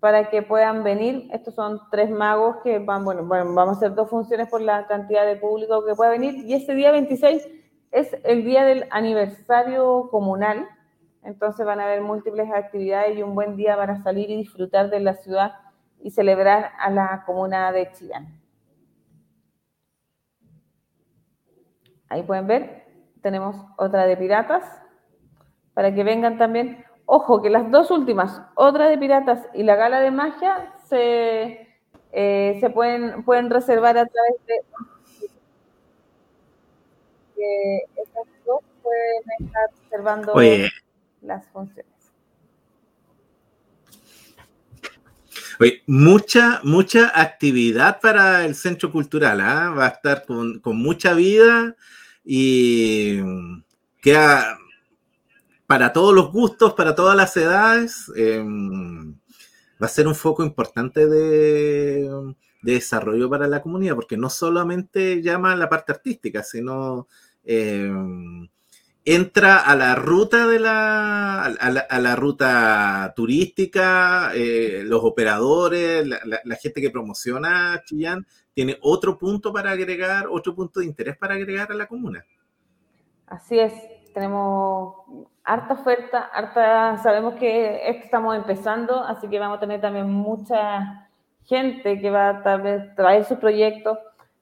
para 0.00 0.28
que 0.30 0.42
puedan 0.42 0.84
venir. 0.84 1.28
Estos 1.32 1.54
son 1.54 1.80
tres 1.90 2.10
magos 2.10 2.56
que 2.62 2.78
van, 2.78 3.04
bueno, 3.04 3.24
bueno, 3.24 3.52
vamos 3.54 3.76
a 3.76 3.78
hacer 3.78 3.94
dos 3.94 4.10
funciones 4.10 4.48
por 4.48 4.60
la 4.60 4.86
cantidad 4.86 5.26
de 5.26 5.36
público 5.36 5.84
que 5.84 5.94
pueda 5.94 6.10
venir. 6.10 6.34
Y 6.44 6.54
este 6.54 6.74
día 6.74 6.92
26 6.92 7.48
es 7.92 8.16
el 8.24 8.44
día 8.44 8.64
del 8.64 8.86
aniversario 8.90 10.08
comunal. 10.10 10.68
Entonces 11.22 11.66
van 11.66 11.80
a 11.80 11.84
haber 11.84 12.02
múltiples 12.02 12.50
actividades 12.52 13.16
y 13.18 13.22
un 13.22 13.34
buen 13.34 13.56
día 13.56 13.76
para 13.76 14.02
salir 14.02 14.30
y 14.30 14.36
disfrutar 14.36 14.90
de 14.90 15.00
la 15.00 15.14
ciudad 15.14 15.52
y 16.00 16.10
celebrar 16.10 16.72
a 16.78 16.90
la 16.90 17.24
comuna 17.26 17.72
de 17.72 17.90
Chillán. 17.92 18.40
Ahí 22.08 22.22
pueden 22.22 22.46
ver, 22.46 22.84
tenemos 23.22 23.56
otra 23.76 24.06
de 24.06 24.16
piratas, 24.16 24.62
para 25.74 25.92
que 25.92 26.04
vengan 26.04 26.38
también. 26.38 26.85
Ojo, 27.08 27.40
que 27.40 27.50
las 27.50 27.70
dos 27.70 27.92
últimas, 27.92 28.42
otra 28.56 28.88
de 28.88 28.98
piratas 28.98 29.46
y 29.54 29.62
la 29.62 29.76
gala 29.76 30.00
de 30.00 30.10
magia, 30.10 30.72
se, 30.88 31.68
eh, 32.12 32.58
se 32.60 32.70
pueden, 32.70 33.22
pueden 33.24 33.48
reservar 33.48 33.96
a 33.96 34.06
través 34.06 34.34
de... 34.46 34.54
Que 37.36 37.78
estas 37.96 38.24
dos 38.44 38.60
pueden 38.82 39.22
estar 39.38 39.68
reservando 39.82 40.34
las 41.22 41.46
funciones. 41.48 41.92
Oye, 45.60 45.82
mucha, 45.86 46.60
mucha 46.64 47.12
actividad 47.14 48.00
para 48.00 48.44
el 48.44 48.54
centro 48.54 48.90
cultural, 48.90 49.40
¿ah? 49.40 49.70
va 49.70 49.86
a 49.86 49.90
estar 49.90 50.24
con, 50.26 50.58
con, 50.60 50.76
mucha 50.76 51.14
vida 51.14 51.74
y 52.24 53.20
queda 54.02 54.58
para 55.66 55.92
todos 55.92 56.14
los 56.14 56.32
gustos, 56.32 56.74
para 56.74 56.94
todas 56.94 57.16
las 57.16 57.36
edades. 57.36 58.10
Eh, 58.16 58.42
va 59.82 59.86
a 59.86 59.90
ser 59.90 60.06
un 60.06 60.14
foco 60.14 60.42
importante 60.42 61.06
de, 61.06 62.08
de, 62.62 62.72
desarrollo 62.72 63.28
para 63.28 63.46
la 63.46 63.62
comunidad, 63.62 63.94
porque 63.94 64.16
no 64.16 64.30
solamente 64.30 65.22
llama 65.22 65.54
la 65.56 65.68
parte 65.68 65.92
artística, 65.92 66.42
sino 66.42 67.08
eh, 67.44 67.92
entra 69.04 69.58
a 69.58 69.76
la 69.76 69.94
ruta 69.94 70.46
de 70.48 70.58
la, 70.58 71.44
a 71.44 71.70
la, 71.70 71.80
a 71.80 72.00
la 72.00 72.16
ruta 72.16 73.12
turística, 73.14 74.32
eh, 74.34 74.82
los 74.84 75.04
operadores, 75.04 76.06
la, 76.06 76.20
la, 76.24 76.56
gente 76.56 76.80
que 76.80 76.90
promociona 76.90 77.82
Chillán, 77.84 78.26
tiene 78.52 78.78
otro 78.80 79.16
punto 79.16 79.52
para 79.52 79.70
agregar, 79.70 80.26
otro 80.28 80.54
punto 80.54 80.80
de 80.80 80.86
interés 80.86 81.16
para 81.16 81.34
agregar 81.34 81.70
a 81.70 81.76
la 81.76 81.86
comuna. 81.86 82.24
Así 83.26 83.58
es, 83.58 83.72
tenemos 84.12 84.94
harta 85.46 85.74
oferta, 85.74 86.18
harta, 86.34 86.98
sabemos 86.98 87.34
que 87.34 87.88
estamos 87.88 88.36
empezando, 88.36 89.00
así 89.00 89.28
que 89.28 89.38
vamos 89.38 89.58
a 89.58 89.60
tener 89.60 89.80
también 89.80 90.10
mucha 90.10 91.08
gente 91.44 92.00
que 92.00 92.10
va 92.10 92.30
a 92.30 92.56
vez 92.56 92.94
traer 92.96 93.24
sus 93.24 93.38
proyectos. 93.38 93.96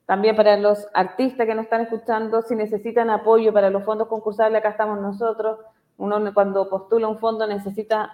También 0.07 0.35
para 0.35 0.57
los 0.57 0.87
artistas 0.93 1.45
que 1.45 1.53
nos 1.53 1.65
están 1.65 1.81
escuchando, 1.81 2.41
si 2.41 2.55
necesitan 2.55 3.11
apoyo 3.11 3.53
para 3.53 3.69
los 3.69 3.83
fondos 3.83 4.07
concursables, 4.07 4.59
acá 4.59 4.69
estamos 4.69 4.99
nosotros. 4.99 5.59
Uno 5.97 6.33
cuando 6.33 6.69
postula 6.69 7.07
un 7.07 7.19
fondo 7.19 7.45
necesita 7.47 8.11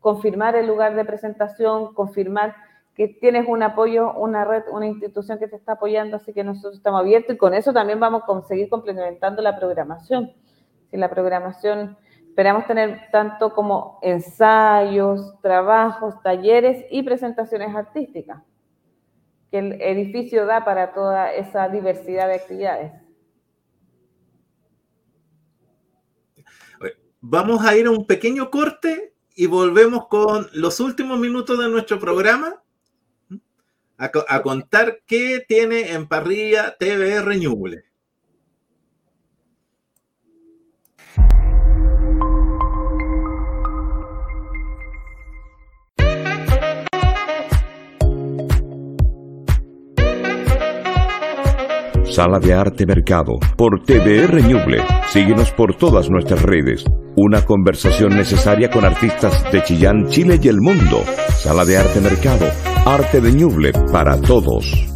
confirmar 0.00 0.56
el 0.56 0.66
lugar 0.66 0.94
de 0.94 1.04
presentación, 1.06 1.94
confirmar 1.94 2.54
que 2.94 3.08
tienes 3.08 3.46
un 3.48 3.62
apoyo, 3.62 4.12
una 4.12 4.44
red, 4.44 4.64
una 4.70 4.86
institución 4.86 5.38
que 5.38 5.48
te 5.48 5.56
está 5.56 5.72
apoyando, 5.72 6.16
así 6.16 6.32
que 6.32 6.44
nosotros 6.44 6.76
estamos 6.76 7.00
abiertos 7.00 7.34
y 7.34 7.38
con 7.38 7.54
eso 7.54 7.72
también 7.72 7.98
vamos 7.98 8.22
a 8.22 8.26
conseguir 8.26 8.68
complementando 8.68 9.42
la 9.42 9.58
programación. 9.58 10.32
Si 10.90 10.96
la 10.96 11.10
programación 11.10 11.96
esperamos 12.36 12.66
tener 12.66 13.08
tanto 13.10 13.54
como 13.54 13.98
ensayos, 14.02 15.40
trabajos, 15.40 16.20
talleres 16.22 16.84
y 16.90 17.02
presentaciones 17.02 17.74
artísticas, 17.74 18.42
que 19.50 19.58
el 19.58 19.80
edificio 19.80 20.44
da 20.44 20.62
para 20.62 20.92
toda 20.92 21.32
esa 21.32 21.66
diversidad 21.70 22.28
de 22.28 22.34
actividades. 22.34 22.92
Vamos 27.22 27.64
a 27.64 27.74
ir 27.74 27.86
a 27.86 27.90
un 27.90 28.06
pequeño 28.06 28.50
corte 28.50 29.14
y 29.34 29.46
volvemos 29.46 30.06
con 30.08 30.46
los 30.52 30.78
últimos 30.78 31.18
minutos 31.18 31.58
de 31.58 31.70
nuestro 31.70 31.98
programa 31.98 32.62
a, 33.96 34.42
contar 34.42 35.00
qué 35.06 35.42
tiene 35.48 35.92
en 35.92 36.06
parrilla 36.06 36.76
TBR 36.78 37.34
Ñuble. 37.38 37.85
Sala 52.16 52.38
de 52.38 52.54
Arte 52.54 52.86
Mercado, 52.86 53.34
por 53.58 53.82
TVR 53.84 54.42
Ñuble. 54.42 54.82
Síguenos 55.12 55.50
por 55.50 55.76
todas 55.76 56.08
nuestras 56.08 56.40
redes. 56.40 56.82
Una 57.14 57.44
conversación 57.44 58.16
necesaria 58.16 58.70
con 58.70 58.86
artistas 58.86 59.44
de 59.52 59.62
Chillán, 59.62 60.08
Chile 60.08 60.40
y 60.42 60.48
el 60.48 60.62
mundo. 60.62 61.04
Sala 61.34 61.66
de 61.66 61.76
Arte 61.76 62.00
Mercado, 62.00 62.46
arte 62.86 63.20
de 63.20 63.32
Ñuble 63.32 63.72
para 63.92 64.18
todos. 64.18 64.95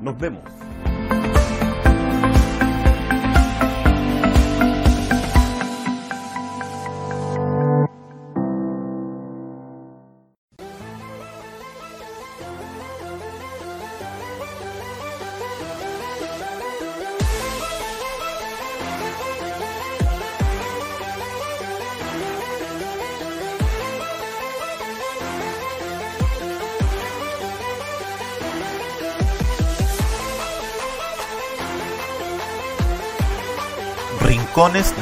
Nos 0.00 0.18
vemos. 0.18 0.67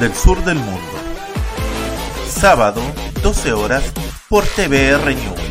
Del 0.00 0.14
sur 0.14 0.42
del 0.44 0.56
mundo. 0.56 0.80
Sábado, 2.28 2.80
12 3.22 3.52
horas, 3.52 3.84
por 4.28 4.44
TVR 4.44 5.14
Ñuble. 5.14 5.45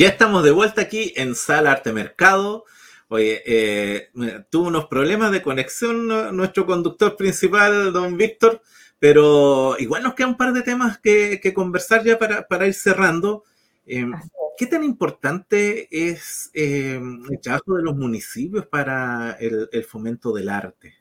Ya 0.00 0.08
estamos 0.08 0.42
de 0.42 0.50
vuelta 0.50 0.80
aquí 0.80 1.12
en 1.14 1.34
Sala 1.34 1.72
Arte 1.72 1.92
Mercado. 1.92 2.64
Oye, 3.08 3.42
eh, 3.44 4.08
tuvo 4.48 4.68
unos 4.68 4.86
problemas 4.86 5.30
de 5.30 5.42
conexión 5.42 6.08
nuestro 6.34 6.64
conductor 6.64 7.18
principal, 7.18 7.92
don 7.92 8.16
Víctor, 8.16 8.62
pero 8.98 9.76
igual 9.78 10.02
nos 10.02 10.14
queda 10.14 10.28
un 10.28 10.38
par 10.38 10.54
de 10.54 10.62
temas 10.62 10.96
que, 10.96 11.38
que 11.42 11.52
conversar 11.52 12.02
ya 12.02 12.18
para, 12.18 12.48
para 12.48 12.66
ir 12.66 12.72
cerrando. 12.72 13.44
Em, 13.84 14.14
¿Qué 14.56 14.66
tan 14.66 14.84
importante 14.84 15.86
es 15.90 16.50
em, 16.54 17.20
el 17.30 17.38
trabajo 17.38 17.74
de 17.74 17.82
los 17.82 17.94
municipios 17.94 18.66
para 18.68 19.32
el, 19.38 19.84
fomento 19.84 20.32
del 20.32 20.48
arte? 20.48 20.94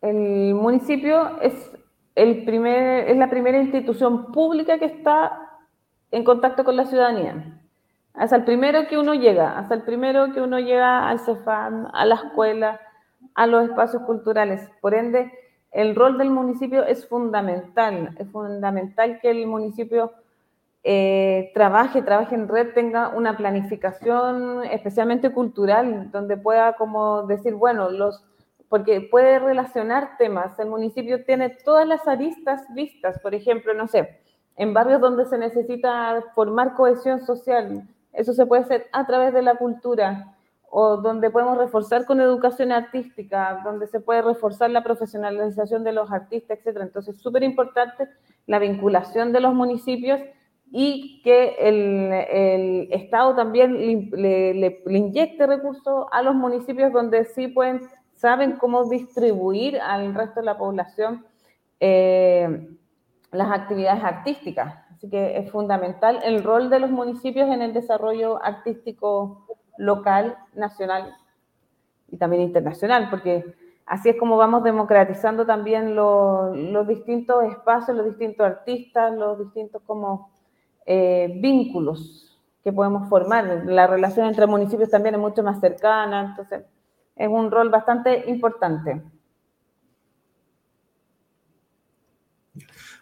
El 0.00 0.54
municipio 0.54 1.40
es, 1.40 1.54
el 2.16 2.44
primer, 2.44 3.08
es 3.08 3.16
la 3.16 3.30
primera 3.30 3.62
institución 3.62 4.32
pública 4.32 4.76
que 4.80 4.86
está 4.86 5.47
en 6.10 6.24
contacto 6.24 6.64
con 6.64 6.76
la 6.76 6.86
ciudadanía. 6.86 7.60
Hasta 8.14 8.36
el 8.36 8.44
primero 8.44 8.88
que 8.88 8.98
uno 8.98 9.14
llega, 9.14 9.58
hasta 9.58 9.74
el 9.74 9.82
primero 9.82 10.32
que 10.32 10.40
uno 10.40 10.58
llega 10.58 11.08
al 11.08 11.20
CEFAM, 11.20 11.88
a 11.92 12.04
la 12.04 12.16
escuela, 12.16 12.80
a 13.34 13.46
los 13.46 13.68
espacios 13.68 14.02
culturales. 14.02 14.68
Por 14.80 14.94
ende, 14.94 15.32
el 15.70 15.94
rol 15.94 16.18
del 16.18 16.30
municipio 16.30 16.84
es 16.84 17.06
fundamental. 17.08 18.14
Es 18.18 18.28
fundamental 18.30 19.20
que 19.20 19.30
el 19.30 19.46
municipio 19.46 20.12
eh, 20.82 21.50
trabaje, 21.54 22.02
trabaje 22.02 22.34
en 22.34 22.48
red, 22.48 22.72
tenga 22.72 23.08
una 23.08 23.36
planificación 23.36 24.64
especialmente 24.64 25.30
cultural, 25.30 26.10
donde 26.10 26.36
pueda 26.36 26.74
como 26.74 27.24
decir, 27.24 27.54
bueno, 27.54 27.90
los 27.90 28.24
porque 28.68 29.00
puede 29.00 29.38
relacionar 29.38 30.16
temas. 30.18 30.58
El 30.58 30.68
municipio 30.68 31.24
tiene 31.24 31.50
todas 31.50 31.86
las 31.86 32.06
aristas 32.06 32.62
vistas, 32.74 33.18
por 33.20 33.34
ejemplo, 33.34 33.72
no 33.74 33.88
sé, 33.88 34.20
en 34.58 34.74
barrios 34.74 35.00
donde 35.00 35.24
se 35.24 35.38
necesita 35.38 36.22
formar 36.34 36.74
cohesión 36.74 37.24
social, 37.24 37.88
eso 38.12 38.32
se 38.32 38.44
puede 38.44 38.62
hacer 38.62 38.86
a 38.92 39.06
través 39.06 39.32
de 39.32 39.40
la 39.40 39.54
cultura, 39.54 40.34
o 40.70 40.96
donde 40.98 41.30
podemos 41.30 41.56
reforzar 41.56 42.04
con 42.04 42.20
educación 42.20 42.72
artística, 42.72 43.60
donde 43.64 43.86
se 43.86 44.00
puede 44.00 44.20
reforzar 44.20 44.70
la 44.70 44.82
profesionalización 44.82 45.84
de 45.84 45.92
los 45.92 46.10
artistas, 46.10 46.58
etc. 46.58 46.80
Entonces, 46.82 47.16
súper 47.18 47.44
importante 47.44 48.08
la 48.46 48.58
vinculación 48.58 49.32
de 49.32 49.40
los 49.40 49.54
municipios 49.54 50.20
y 50.70 51.22
que 51.22 51.54
el, 51.60 52.88
Estado 52.90 53.36
también 53.36 54.10
le, 54.10 54.82
inyecte 54.88 55.46
recursos 55.46 56.06
a 56.10 56.20
los 56.20 56.34
municipios 56.34 56.92
donde 56.92 57.24
sí 57.26 57.46
pueden, 57.46 57.82
saben 58.16 58.56
cómo 58.56 58.90
distribuir 58.90 59.80
al 59.80 60.14
resto 60.14 60.40
de 60.40 60.46
la 60.46 60.58
población 60.58 61.24
eh, 61.80 62.68
las 63.30 63.50
actividades 63.50 64.02
artísticas. 64.02 64.74
Así 64.90 65.08
que 65.08 65.38
es 65.38 65.50
fundamental 65.50 66.20
el 66.24 66.42
rol 66.42 66.70
de 66.70 66.80
los 66.80 66.90
municipios 66.90 67.48
en 67.50 67.62
el 67.62 67.72
desarrollo 67.72 68.42
artístico 68.42 69.46
local, 69.76 70.36
nacional 70.54 71.14
y 72.08 72.16
también 72.16 72.42
internacional, 72.42 73.08
porque 73.10 73.54
así 73.86 74.08
es 74.08 74.16
como 74.18 74.36
vamos 74.36 74.64
democratizando 74.64 75.46
también 75.46 75.94
los, 75.94 76.56
los 76.56 76.88
distintos 76.88 77.44
espacios, 77.44 77.96
los 77.96 78.06
distintos 78.06 78.46
artistas, 78.46 79.14
los 79.14 79.38
distintos 79.38 79.82
como 79.86 80.30
eh, 80.84 81.38
vínculos 81.40 82.40
que 82.64 82.72
podemos 82.72 83.08
formar. 83.08 83.64
La 83.66 83.86
relación 83.86 84.26
entre 84.26 84.46
municipios 84.46 84.90
también 84.90 85.14
es 85.14 85.20
mucho 85.20 85.42
más 85.42 85.60
cercana, 85.60 86.30
entonces 86.30 86.64
es 87.14 87.28
un 87.28 87.50
rol 87.50 87.68
bastante 87.68 88.24
importante. 88.28 89.02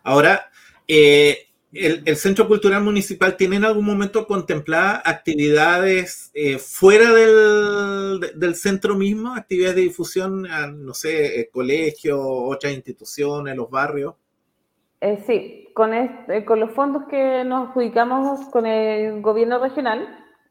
Ahora, 0.07 0.51
eh, 0.87 1.49
el, 1.73 2.17
Centro 2.17 2.47
Cultural 2.47 2.81
Municipal 2.81 3.37
tiene 3.37 3.57
en 3.57 3.65
algún 3.65 3.85
momento 3.85 4.25
contemplada 4.29 5.03
actividades 5.05 6.31
eh, 6.33 6.59
fuera 6.59 7.13
del, 7.13 8.55
centro 8.55 8.95
mismo, 8.95 9.35
actividades 9.35 9.75
de 9.75 9.83
difusión, 9.83 10.47
no 10.77 10.95
sé, 10.95 11.51
colegios, 11.53 12.21
otras 12.23 12.73
instituciones, 12.73 13.57
los 13.57 13.69
barrios? 13.69 14.15
sí, 15.27 15.69
con, 15.75 15.93
este, 15.93 16.45
con 16.45 16.61
los 16.61 16.71
fondos 16.71 17.03
que 17.11 17.43
nos 17.45 17.71
adjudicamos 17.71 18.49
con 18.51 18.65
el 18.65 19.21
gobierno 19.23 19.59
regional, 19.59 20.07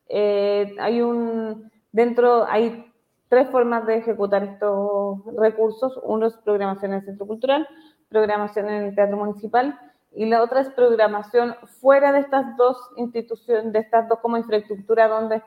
eh, 0.09 0.75
hay 0.79 1.01
un, 1.01 1.71
dentro 1.93 2.45
hay 2.45 2.85
tres 3.29 3.49
formas 3.49 3.87
de 3.87 3.99
ejecutar 3.99 4.43
estos 4.43 5.19
recursos. 5.37 5.97
Uno 6.03 6.27
es 6.27 6.33
programación 6.43 6.91
en 6.91 6.99
el 6.99 7.05
centro 7.05 7.25
cultural, 7.25 7.67
programación 8.09 8.69
en 8.69 8.83
el 8.83 8.95
teatro 8.95 9.17
municipal 9.17 9.79
y 10.13 10.25
la 10.25 10.41
otra 10.41 10.61
es 10.61 10.69
programación 10.69 11.55
fuera 11.81 12.13
de 12.13 12.19
estas 12.19 12.55
dos 12.55 12.77
instituciones, 12.95 13.73
de 13.73 13.79
estas 13.79 14.07
dos 14.07 14.19
como 14.19 14.37
infraestructura 14.37 15.07
donde 15.07 15.41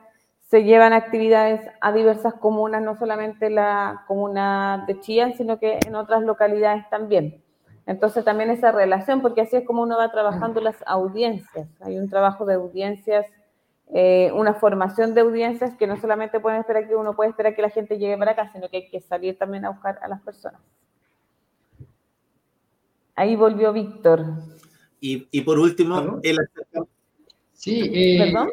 se 0.49 0.63
llevan 0.63 0.93
actividades 0.93 1.67
a 1.79 1.91
diversas 1.91 2.33
comunas, 2.35 2.81
no 2.81 2.95
solamente 2.95 3.49
la 3.49 4.03
comuna 4.07 4.83
de 4.87 4.99
Chillán, 4.99 5.33
sino 5.35 5.59
que 5.59 5.79
en 5.85 5.95
otras 5.95 6.23
localidades 6.23 6.89
también. 6.89 7.43
Entonces 7.85 8.23
también 8.23 8.51
esa 8.51 8.71
relación, 8.71 9.21
porque 9.21 9.41
así 9.41 9.55
es 9.57 9.65
como 9.65 9.81
uno 9.81 9.97
va 9.97 10.11
trabajando 10.11 10.61
las 10.61 10.77
audiencias. 10.85 11.67
Hay 11.81 11.97
un 11.97 12.09
trabajo 12.09 12.45
de 12.45 12.55
audiencias, 12.55 13.25
eh, 13.93 14.31
una 14.35 14.53
formación 14.53 15.15
de 15.15 15.21
audiencias 15.21 15.75
que 15.75 15.87
no 15.87 15.97
solamente 15.97 16.39
pueden 16.39 16.59
esperar 16.59 16.87
que 16.87 16.95
uno 16.95 17.15
puede 17.15 17.31
esperar 17.31 17.55
que 17.55 17.63
la 17.63 17.71
gente 17.71 17.97
llegue 17.97 18.17
para 18.17 18.31
acá, 18.31 18.51
sino 18.51 18.69
que 18.69 18.77
hay 18.77 18.89
que 18.89 19.01
salir 19.01 19.37
también 19.39 19.65
a 19.65 19.69
buscar 19.69 19.97
a 20.03 20.07
las 20.07 20.21
personas. 20.21 20.61
Ahí 23.19 23.35
volvió 23.35 23.73
Víctor. 23.73 24.23
Y, 25.01 25.41
por 25.41 25.59
último, 25.59 26.21
el 26.23 26.37
Sí, 27.51 27.81
eh, 27.93 28.17
¿Perdón? 28.17 28.49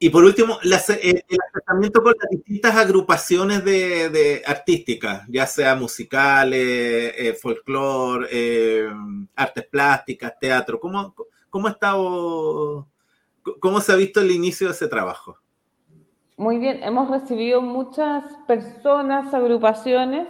Y 0.00 0.10
por 0.10 0.24
último, 0.24 0.58
el 0.64 0.72
acercamiento 0.72 2.02
con 2.02 2.12
las 2.20 2.28
distintas 2.28 2.74
agrupaciones 2.74 3.64
de, 3.64 4.42
artísticas, 4.44 5.22
ya 5.28 5.46
sea 5.46 5.76
musicales, 5.76 7.14
eh, 7.16 7.38
folclore, 7.40 8.26
eh, 8.32 8.88
artes 9.36 9.64
plásticas, 9.68 10.40
teatro. 10.40 10.80
¿Cómo, 10.80 11.14
cómo, 11.48 11.68
ha 11.68 11.70
estado, 11.70 12.88
¿Cómo 13.60 13.80
se 13.80 13.92
ha 13.92 13.94
visto 13.94 14.20
el 14.20 14.32
inicio 14.32 14.66
de 14.66 14.72
ese 14.72 14.88
trabajo? 14.88 15.38
Muy 16.36 16.58
bien, 16.58 16.82
hemos 16.82 17.08
recibido 17.08 17.62
muchas 17.62 18.24
personas, 18.48 19.32
agrupaciones, 19.32 20.26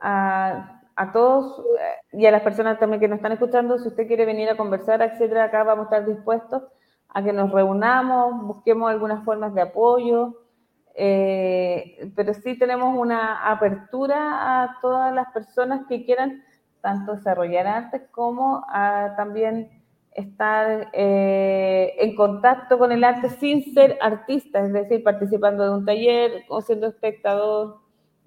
a, 0.00 0.75
a, 0.96 1.12
todos 1.12 1.60
eh, 1.60 2.18
y 2.18 2.26
a 2.26 2.30
las 2.30 2.42
personas 2.42 2.78
también 2.78 3.00
que 3.00 3.08
nos 3.08 3.16
están 3.16 3.32
escuchando. 3.32 3.78
Si 3.78 3.88
usted 3.88 4.06
quiere 4.06 4.24
venir 4.24 4.48
a 4.48 4.56
conversar, 4.56 5.02
etcétera, 5.02 5.44
acá 5.44 5.62
vamos 5.62 5.84
a 5.84 5.96
estar 5.96 6.06
dispuestos 6.06 6.62
a 7.08 7.22
que 7.22 7.32
nos 7.32 7.52
reunamos, 7.52 8.46
busquemos 8.46 8.90
algunas 8.90 9.24
formas 9.24 9.54
de 9.54 9.62
apoyo, 9.62 10.42
eh, 10.94 12.10
pero 12.16 12.34
sí 12.34 12.58
tenemos 12.58 12.98
una 12.98 13.50
apertura 13.50 14.62
a 14.62 14.78
todas 14.80 15.14
las 15.14 15.30
personas 15.32 15.86
que 15.88 16.04
quieran 16.04 16.42
tanto 16.80 17.14
desarrollar 17.14 17.66
arte 17.66 18.06
como 18.10 18.64
a 18.68 19.14
también 19.16 19.70
estar 20.12 20.88
eh, 20.94 21.94
en 21.98 22.14
contacto 22.14 22.78
con 22.78 22.90
el 22.90 23.04
arte 23.04 23.28
sin 23.28 23.74
ser 23.74 23.98
artista, 24.00 24.60
es 24.60 24.72
decir, 24.72 25.02
participando 25.02 25.64
de 25.64 25.70
un 25.70 25.84
taller 25.84 26.44
o 26.48 26.62
siendo 26.62 26.86
espectador, 26.86 27.80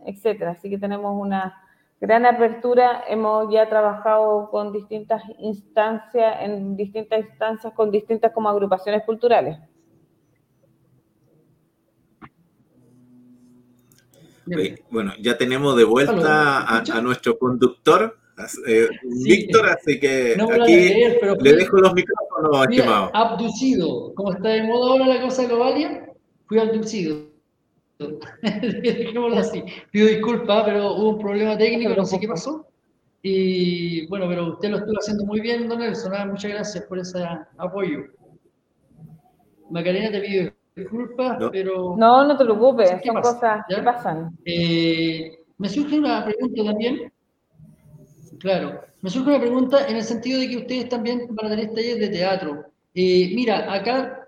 etcétera. 0.06 0.52
Así 0.52 0.70
que 0.70 0.78
tenemos 0.78 1.20
una 1.20 1.56
gran 2.00 2.26
apertura. 2.26 3.04
Hemos 3.08 3.52
ya 3.52 3.70
trabajado 3.70 4.50
con 4.50 4.72
distintas 4.72 5.22
instancias, 5.40 6.38
en 6.42 6.76
distintas 6.76 7.20
instancias, 7.22 7.74
con 7.74 7.92
distintas 7.92 8.32
como 8.34 8.50
agrupaciones 8.50 9.04
culturales. 9.04 9.58
Bueno, 14.90 15.14
ya 15.22 15.38
tenemos 15.38 15.78
de 15.78 15.84
vuelta 15.84 16.66
a, 16.68 17.02
nuestro 17.02 17.38
conductor, 17.38 18.18
eh, 18.68 18.88
Víctor, 19.04 19.70
así 19.70 20.00
que 20.00 20.34
aquí 20.34 20.94
le 21.42 21.54
dejo 21.54 21.78
los 21.78 21.94
micrófonos, 21.94 22.68
estimado. 22.68 23.12
Abducido, 23.14 24.14
como 24.16 24.34
está 24.34 24.50
de 24.50 24.64
moda 24.64 24.92
ahora 24.92 25.08
la 25.08 25.22
cosa 25.22 25.46
globalia, 25.46 26.10
fui 26.48 26.58
abducido. 26.58 27.29
Dejémoslo 28.42 29.38
así. 29.38 29.64
Pido 29.92 30.08
disculpas, 30.08 30.64
pero 30.66 30.94
hubo 30.96 31.10
un 31.10 31.20
problema 31.20 31.58
técnico, 31.58 31.94
no 31.96 32.06
sé 32.06 32.20
qué 32.20 32.28
pasó. 32.28 32.66
Y 33.22 34.08
bueno, 34.08 34.28
pero 34.30 34.54
usted 34.54 34.70
lo 34.70 34.78
estuvo 34.78 34.98
haciendo 34.98 35.26
muy 35.26 35.42
bien, 35.42 35.68
don 35.68 35.80
Nelson. 35.80 36.14
¿ah? 36.16 36.26
Muchas 36.26 36.52
gracias 36.52 36.86
por 36.86 37.00
ese 37.00 37.26
apoyo. 37.58 38.06
Macarena, 39.70 40.12
te 40.12 40.22
pido 40.22 40.52
disculpas, 40.76 41.38
pero. 41.52 41.96
No, 41.98 42.26
no 42.26 42.38
te 42.38 42.46
preocupes, 42.46 42.90
son 43.06 43.22
cosas 43.22 43.66
que 43.68 43.82
pasan. 43.82 44.38
Eh, 44.46 45.40
me 45.58 45.68
surge 45.68 46.00
una 46.00 46.24
pregunta 46.24 46.64
también. 46.64 47.12
Claro, 48.40 48.80
me 49.02 49.10
surge 49.10 49.30
una 49.30 49.42
pregunta 49.42 49.88
en 49.88 49.98
el 49.98 50.04
sentido 50.04 50.40
de 50.40 50.48
que 50.48 50.58
ustedes 50.58 50.88
también 50.88 51.28
van 51.32 51.48
a 51.48 51.50
tener 51.50 51.74
talleres 51.74 52.00
de 52.00 52.10
teatro. 52.10 52.66
Eh, 52.94 53.32
mira, 53.36 53.72
acá 53.72 54.20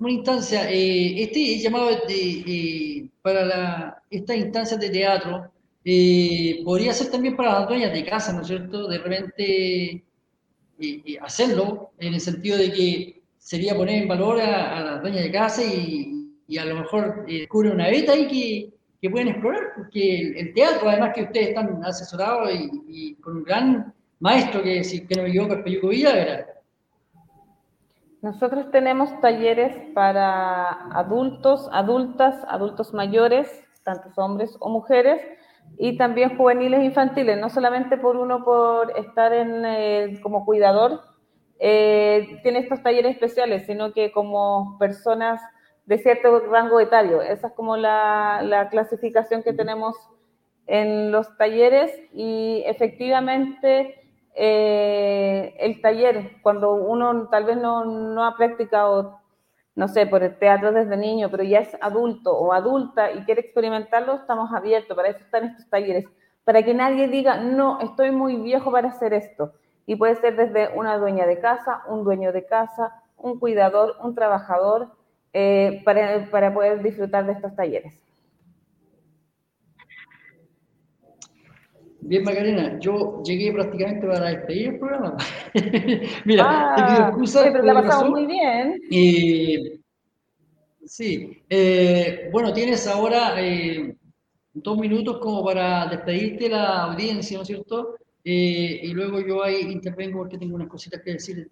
una 0.00 0.12
instancia, 0.12 0.70
eh, 0.70 1.22
este 1.22 1.58
llamado 1.58 1.90
de, 2.08 2.99
para 3.22 3.44
la, 3.44 4.02
estas 4.10 4.36
instancias 4.36 4.80
de 4.80 4.90
teatro 4.90 5.50
eh, 5.84 6.60
podría 6.64 6.92
ser 6.92 7.10
también 7.10 7.36
para 7.36 7.60
las 7.60 7.68
dueñas 7.68 7.92
de 7.92 8.04
casa, 8.04 8.32
¿no 8.32 8.42
es 8.42 8.48
cierto? 8.48 8.86
De 8.88 8.98
repente 8.98 10.04
eh, 10.78 11.18
hacerlo, 11.20 11.92
en 11.98 12.14
el 12.14 12.20
sentido 12.20 12.58
de 12.58 12.72
que 12.72 13.22
sería 13.38 13.74
poner 13.74 14.02
en 14.02 14.08
valor 14.08 14.40
a, 14.40 14.80
las 14.80 15.02
dueñas 15.02 15.22
de 15.22 15.32
casa 15.32 15.62
y, 15.64 16.16
a 16.58 16.64
lo 16.64 16.80
mejor 16.80 17.26
descubrir 17.26 17.72
una 17.72 17.88
beta 17.88 18.12
ahí 18.12 18.26
que, 19.00 19.10
pueden 19.10 19.28
explorar, 19.28 19.72
porque 19.76 20.32
el, 20.36 20.52
teatro, 20.52 20.88
además 20.88 21.12
que 21.14 21.22
ustedes 21.22 21.48
están 21.48 21.82
asesorados 21.84 22.50
y, 22.88 23.14
con 23.14 23.38
un 23.38 23.44
gran 23.44 23.94
maestro 24.18 24.62
que, 24.62 24.84
si 24.84 25.06
que 25.06 25.14
no 25.14 25.22
me 25.22 25.30
equivoco, 25.30 25.54
es 25.54 25.62
Peyuco 25.62 25.88
Villagra 25.88 26.49
Nosotros 28.22 28.70
tenemos 28.70 29.18
talleres 29.20 29.74
para 29.94 30.70
adultos, 30.92 31.68
adultas, 31.72 32.36
adultos 32.48 32.92
mayores, 32.92 33.48
tantos 33.82 34.16
hombres 34.18 34.56
o 34.60 34.68
mujeres, 34.68 35.22
y 35.78 35.96
también 35.96 36.36
juveniles 36.36 36.80
e 36.80 36.84
infantiles, 36.84 37.38
no 37.38 37.48
solamente 37.48 37.96
por 37.96 38.16
uno 38.16 38.44
por 38.44 38.98
estar 38.98 39.32
en, 39.32 39.64
eh, 39.64 40.20
como 40.22 40.44
cuidador, 40.44 41.00
eh, 41.58 42.40
tiene 42.42 42.60
estos 42.60 42.82
talleres 42.82 43.12
especiales, 43.14 43.66
sino 43.66 43.92
que 43.92 44.12
como 44.12 44.76
personas 44.78 45.40
de 45.86 45.98
cierto 45.98 46.40
rango 46.40 46.80
etario. 46.80 47.22
Esa 47.22 47.48
es 47.48 47.52
como 47.54 47.76
la, 47.76 48.42
la 48.42 48.68
clasificación 48.68 49.42
que 49.42 49.52
tenemos 49.52 49.96
en 50.66 51.10
los 51.10 51.36
talleres 51.36 51.90
y 52.12 52.62
efectivamente 52.66 54.09
eh, 54.34 55.54
el 55.58 55.80
taller, 55.80 56.40
cuando 56.42 56.74
uno 56.74 57.28
tal 57.30 57.44
vez 57.44 57.56
no, 57.56 57.84
no, 57.84 58.24
ha 58.24 58.36
practicado, 58.36 59.20
no 59.74 59.88
sé, 59.88 60.06
por 60.06 60.22
el 60.22 60.38
teatro 60.38 60.72
desde 60.72 60.96
niño, 60.96 61.30
pero 61.30 61.42
ya 61.42 61.60
es 61.60 61.76
adulto 61.80 62.32
o 62.32 62.52
adulta 62.52 63.12
y 63.12 63.24
quiere 63.24 63.40
experimentarlo, 63.40 64.14
estamos 64.14 64.52
abiertos, 64.52 64.96
para 64.96 65.08
eso 65.08 65.20
están 65.20 65.44
estos 65.44 65.68
talleres, 65.68 66.06
para 66.44 66.62
que 66.62 66.74
nadie 66.74 67.08
diga, 67.08 67.36
no, 67.36 67.80
estoy 67.80 68.10
muy 68.10 68.36
viejo 68.36 68.70
para 68.72 68.88
hacer 68.88 69.12
esto. 69.12 69.52
Y 69.86 69.96
puede 69.96 70.14
ser 70.16 70.36
desde 70.36 70.68
una 70.76 70.96
dueña 70.98 71.26
de 71.26 71.40
casa, 71.40 71.82
un 71.88 72.04
dueño 72.04 72.32
de 72.32 72.46
casa, 72.46 73.02
un 73.16 73.38
cuidador, 73.40 73.96
un 74.02 74.14
trabajador, 74.14 74.88
eh, 75.32 75.82
para, 75.84 76.28
para 76.30 76.52
poder 76.52 76.82
disfrutar 76.82 77.26
de 77.26 77.32
estos 77.32 77.54
talleres. 77.54 78.09
Bien, 82.10 82.24
Macarena, 82.24 82.76
yo 82.80 83.22
llegué 83.22 83.52
prácticamente 83.52 84.04
para 84.04 84.30
despedir 84.30 84.70
el 84.70 84.78
programa. 84.80 85.16
Mira, 86.24 86.44
ah, 86.44 86.74
te 86.74 86.82
pido 86.82 87.08
excusas. 87.08 87.48
pero 87.52 87.62
la 87.62 87.74
pasado 87.74 88.10
muy 88.10 88.26
bien. 88.26 88.80
sí, 90.84 91.40
eh, 91.48 92.28
bueno, 92.32 92.52
tienes 92.52 92.88
ahora 92.88 93.40
eh, 93.40 93.94
dos 94.52 94.76
minutos 94.76 95.18
como 95.20 95.44
para 95.44 95.86
despedirte 95.86 96.48
de 96.48 96.50
la 96.50 96.82
audiencia, 96.82 97.36
¿no 97.36 97.42
es 97.42 97.46
cierto? 97.46 97.94
Eh, 98.24 98.80
y 98.82 98.92
luego 98.92 99.20
yo 99.20 99.44
ahí 99.44 99.60
intervengo 99.70 100.18
porque 100.18 100.36
tengo 100.36 100.56
unas 100.56 100.66
cositas 100.66 101.00
que 101.02 101.12
decir 101.12 101.46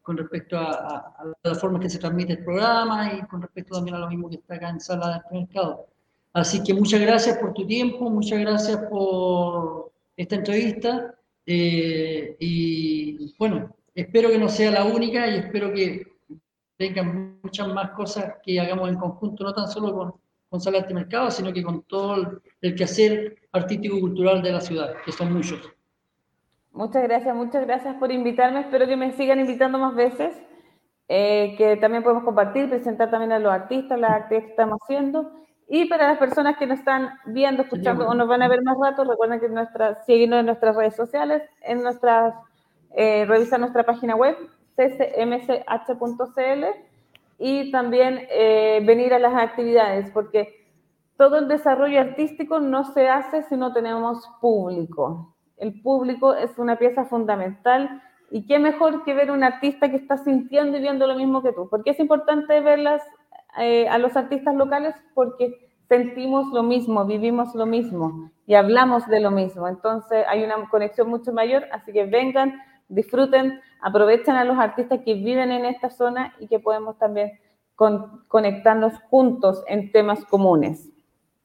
con 0.00 0.16
respecto 0.16 0.56
a, 0.56 1.34
la 1.42 1.54
forma 1.54 1.78
que 1.78 1.90
se 1.90 1.98
transmite 1.98 2.32
el 2.32 2.42
programa 2.42 3.12
y 3.12 3.26
con 3.26 3.42
respecto 3.42 3.74
también 3.74 3.96
a 3.96 3.98
lo 3.98 4.08
mismo 4.08 4.30
que 4.30 4.36
está 4.36 4.54
acá 4.54 4.70
en 4.70 4.80
sala 4.80 5.22
de 5.30 5.38
mercado. 5.38 5.91
Así 6.32 6.62
que 6.62 6.72
muchas 6.72 7.00
gracias 7.00 7.38
por 7.38 7.52
tu 7.52 7.66
tiempo, 7.66 8.08
muchas 8.08 8.40
gracias 8.40 8.78
por 8.90 9.92
esta 10.16 10.36
entrevista 10.36 11.14
eh, 11.44 12.36
y 12.38 13.34
bueno, 13.38 13.74
espero 13.94 14.30
que 14.30 14.38
no 14.38 14.48
sea 14.48 14.70
la 14.70 14.84
única 14.84 15.26
y 15.28 15.36
espero 15.36 15.72
que 15.72 16.06
vengan 16.78 17.38
muchas 17.42 17.68
más 17.68 17.90
cosas 17.90 18.36
que 18.42 18.58
hagamos 18.58 18.88
en 18.88 18.96
conjunto, 18.96 19.44
no 19.44 19.52
tan 19.52 19.68
solo 19.68 19.94
con, 19.94 20.14
con 20.48 20.60
Sala 20.60 20.80
de 20.80 20.94
Mercado, 20.94 21.30
sino 21.30 21.52
que 21.52 21.62
con 21.62 21.82
todo 21.82 22.14
el, 22.16 22.40
el 22.60 22.74
quehacer 22.74 23.36
artístico 23.52 23.96
y 23.96 24.00
cultural 24.00 24.42
de 24.42 24.52
la 24.52 24.60
ciudad, 24.60 24.94
que 25.04 25.12
son 25.12 25.32
muchos. 25.32 25.60
Muchas 26.72 27.02
gracias, 27.02 27.34
muchas 27.36 27.66
gracias 27.66 27.96
por 27.96 28.10
invitarme. 28.10 28.60
Espero 28.60 28.86
que 28.86 28.96
me 28.96 29.12
sigan 29.12 29.40
invitando 29.40 29.78
más 29.78 29.94
veces, 29.94 30.34
eh, 31.08 31.54
que 31.58 31.76
también 31.76 32.02
podemos 32.02 32.24
compartir, 32.24 32.70
presentar 32.70 33.10
también 33.10 33.32
a 33.32 33.38
los 33.38 33.52
artistas, 33.52 34.00
las 34.00 34.12
actividades 34.12 34.46
que 34.46 34.50
estamos 34.52 34.78
haciendo. 34.82 35.30
Y 35.74 35.86
para 35.86 36.06
las 36.06 36.18
personas 36.18 36.58
que 36.58 36.66
nos 36.66 36.80
están 36.80 37.18
viendo, 37.24 37.62
escuchando 37.62 38.06
o 38.06 38.12
nos 38.12 38.28
van 38.28 38.42
a 38.42 38.48
ver 38.48 38.62
más 38.62 38.76
rato, 38.78 39.04
recuerden 39.04 39.40
que 39.40 39.48
nuestra, 39.48 40.04
seguirnos 40.04 40.40
en 40.40 40.46
nuestras 40.46 40.76
redes 40.76 40.94
sociales, 40.94 41.42
en 41.62 41.82
nuestras, 41.82 42.34
eh, 42.90 43.24
revisar 43.24 43.58
nuestra 43.58 43.82
página 43.82 44.14
web, 44.14 44.36
ccmch.cl, 44.76 46.64
y 47.38 47.70
también 47.70 48.26
eh, 48.28 48.82
venir 48.84 49.14
a 49.14 49.18
las 49.18 49.32
actividades, 49.32 50.10
porque 50.10 50.68
todo 51.16 51.38
el 51.38 51.48
desarrollo 51.48 52.00
artístico 52.00 52.60
no 52.60 52.84
se 52.92 53.08
hace 53.08 53.42
si 53.44 53.56
no 53.56 53.72
tenemos 53.72 54.28
público. 54.42 55.34
El 55.56 55.80
público 55.80 56.34
es 56.34 56.58
una 56.58 56.76
pieza 56.76 57.06
fundamental 57.06 58.02
y 58.30 58.46
qué 58.46 58.58
mejor 58.58 59.04
que 59.04 59.14
ver 59.14 59.30
un 59.30 59.42
artista 59.42 59.90
que 59.90 59.96
está 59.96 60.18
sintiendo 60.18 60.76
y 60.76 60.82
viendo 60.82 61.06
lo 61.06 61.14
mismo 61.14 61.42
que 61.42 61.54
tú. 61.54 61.66
Porque 61.70 61.92
es 61.92 61.98
importante 61.98 62.60
verlas 62.60 63.00
eh, 63.58 63.88
a 63.88 63.98
los 63.98 64.16
artistas 64.16 64.54
locales 64.54 64.94
porque 65.14 65.70
sentimos 65.88 66.52
lo 66.52 66.62
mismo, 66.62 67.04
vivimos 67.04 67.54
lo 67.54 67.66
mismo 67.66 68.30
y 68.46 68.54
hablamos 68.54 69.06
de 69.08 69.20
lo 69.20 69.30
mismo. 69.30 69.68
Entonces 69.68 70.24
hay 70.28 70.42
una 70.42 70.68
conexión 70.68 71.08
mucho 71.08 71.32
mayor, 71.32 71.64
así 71.72 71.92
que 71.92 72.04
vengan, 72.04 72.60
disfruten, 72.88 73.60
aprovechen 73.80 74.36
a 74.36 74.44
los 74.44 74.58
artistas 74.58 75.00
que 75.04 75.14
viven 75.14 75.50
en 75.50 75.64
esta 75.64 75.90
zona 75.90 76.34
y 76.38 76.46
que 76.48 76.58
podemos 76.58 76.98
también 76.98 77.32
conectarnos 78.28 78.94
juntos 79.10 79.64
en 79.66 79.90
temas 79.92 80.24
comunes. 80.24 80.88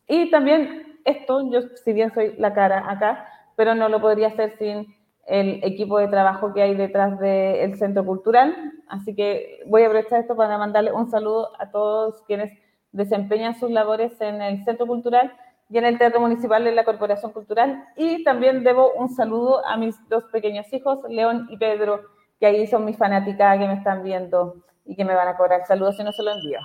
Y 0.07 0.29
también 0.29 0.99
esto, 1.03 1.49
yo 1.51 1.61
si 1.83 1.93
bien 1.93 2.13
soy 2.13 2.35
la 2.37 2.53
cara 2.53 2.89
acá, 2.89 3.27
pero 3.55 3.75
no 3.75 3.89
lo 3.89 3.99
podría 3.99 4.27
hacer 4.27 4.57
sin 4.57 4.95
el 5.27 5.59
equipo 5.63 5.99
de 5.99 6.07
trabajo 6.07 6.53
que 6.53 6.61
hay 6.61 6.75
detrás 6.75 7.19
del 7.19 7.77
Centro 7.77 8.05
Cultural. 8.05 8.73
Así 8.87 9.13
que 9.13 9.59
voy 9.67 9.83
a 9.83 9.87
aprovechar 9.87 10.21
esto 10.21 10.35
para 10.35 10.57
mandarle 10.57 10.93
un 10.93 11.09
saludo 11.11 11.51
a 11.59 11.69
todos 11.69 12.23
quienes 12.23 12.57
desempeñan 12.93 13.59
sus 13.59 13.69
labores 13.69 14.19
en 14.21 14.41
el 14.41 14.63
Centro 14.63 14.87
Cultural 14.87 15.33
y 15.69 15.77
en 15.77 15.85
el 15.85 15.97
Teatro 15.97 16.21
Municipal 16.21 16.63
de 16.63 16.71
la 16.71 16.85
Corporación 16.85 17.33
Cultural. 17.33 17.83
Y 17.97 18.23
también 18.23 18.63
debo 18.63 18.93
un 18.93 19.09
saludo 19.09 19.65
a 19.65 19.75
mis 19.75 19.95
dos 20.07 20.23
pequeños 20.31 20.71
hijos, 20.71 20.99
León 21.09 21.47
y 21.49 21.57
Pedro, 21.57 22.01
que 22.39 22.45
ahí 22.45 22.65
son 22.65 22.85
mis 22.85 22.97
fanáticas 22.97 23.59
que 23.59 23.67
me 23.67 23.73
están 23.73 24.03
viendo 24.03 24.63
y 24.85 24.95
que 24.95 25.03
me 25.03 25.13
van 25.13 25.27
a 25.27 25.35
cobrar 25.35 25.65
saludos 25.67 25.97
si 25.97 26.03
no 26.05 26.13
se 26.13 26.23
lo 26.23 26.31
envío. 26.31 26.59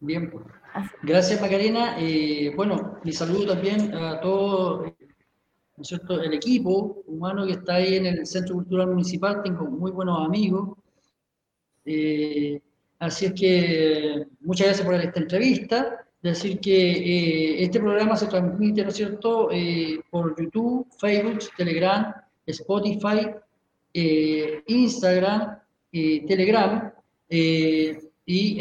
Bien, 0.00 0.30
pues. 0.30 0.44
gracias 1.02 1.40
Macarena. 1.40 1.96
Eh, 1.98 2.52
bueno, 2.54 2.98
mi 3.02 3.12
saludo 3.12 3.54
también 3.54 3.94
a 3.94 4.20
todos 4.20 4.92
el 5.76 6.34
equipo 6.34 7.02
humano 7.06 7.46
que 7.46 7.52
está 7.52 7.76
ahí 7.76 7.96
en 7.96 8.06
el 8.06 8.26
Centro 8.26 8.56
Cultural 8.56 8.88
Municipal, 8.88 9.42
tengo 9.42 9.64
muy 9.64 9.90
buenos 9.90 10.24
amigos. 10.24 10.76
Eh, 11.84 12.60
así 12.98 13.26
es 13.26 13.32
que 13.32 14.26
muchas 14.40 14.66
gracias 14.66 14.86
por 14.86 14.94
esta 14.94 15.20
entrevista. 15.20 16.06
Decir 16.22 16.60
que 16.60 16.92
eh, 16.92 17.64
este 17.64 17.80
programa 17.80 18.16
se 18.16 18.26
transmite, 18.26 18.82
¿no 18.82 18.90
es 18.90 18.96
cierto?, 18.96 19.48
eh, 19.50 19.98
por 20.10 20.40
YouTube, 20.40 20.86
Facebook, 20.98 21.40
Telegram, 21.56 22.14
Spotify, 22.46 23.30
Instagram, 24.66 25.58
Telegram 25.90 26.92
y 28.24 28.56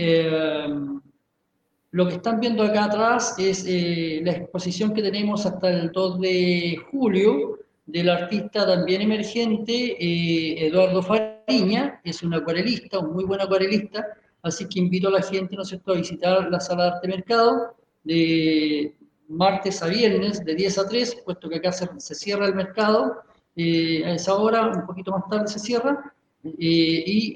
lo 1.92 2.08
que 2.08 2.16
están 2.16 2.40
viendo 2.40 2.64
acá 2.64 2.86
atrás 2.86 3.36
es 3.38 3.66
eh, 3.68 4.22
la 4.24 4.32
exposición 4.32 4.94
que 4.94 5.02
tenemos 5.02 5.46
hasta 5.46 5.70
el 5.70 5.92
2 5.92 6.22
de 6.22 6.78
julio 6.90 7.60
del 7.86 8.10
artista 8.10 8.66
también 8.66 9.02
emergente 9.02 9.98
eh, 10.00 10.68
Eduardo 10.68 11.04
Fariña, 11.04 12.00
es 12.06 12.24
un 12.24 12.34
acuarelista, 12.34 13.00
un 13.00 13.12
muy 13.14 13.26
buen 13.26 13.42
acuarelista, 13.42 14.08
así 14.42 14.68
que 14.70 14.80
invito 14.80 15.10
a 15.10 15.12
la 15.12 15.22
gente, 15.22 15.56
¿no 15.56 15.64
es 15.64 15.68
cierto?, 15.68 15.92
a 15.92 15.96
visitar 15.96 16.50
la 16.50 16.62
sala 16.62 16.84
de 16.84 16.90
arte 16.92 17.08
mercado 17.10 17.76
de 18.06 18.96
martes 19.28 19.84
a 19.84 19.88
viernes 19.88 20.46
de 20.46 20.56
10 20.56 20.78
a 20.78 20.88
3, 20.88 21.18
puesto 21.26 21.50
que 21.50 21.58
acá 21.58 21.74
se, 21.74 22.16
cierra 22.16 22.46
el 22.46 22.56
mercado, 22.56 23.18
eh, 23.58 24.04
a 24.06 24.14
esa 24.14 24.36
hora, 24.36 24.68
un 24.68 24.86
poquito 24.86 25.12
más 25.12 25.28
tarde 25.30 25.48
se 25.48 25.60
cierra, 25.60 26.14
y 26.44 27.36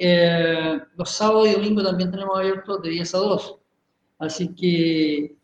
los 0.95 1.09
sábados 1.09 1.49
y 1.49 1.51
domingos 1.51 1.83
también 1.83 2.09
tenemos 2.09 2.39
abiertos 2.39 2.81
de 2.81 2.89
10 2.89 3.15
a 3.15 3.17
2. 3.17 3.59
Así 4.19 4.53
que 4.55 5.35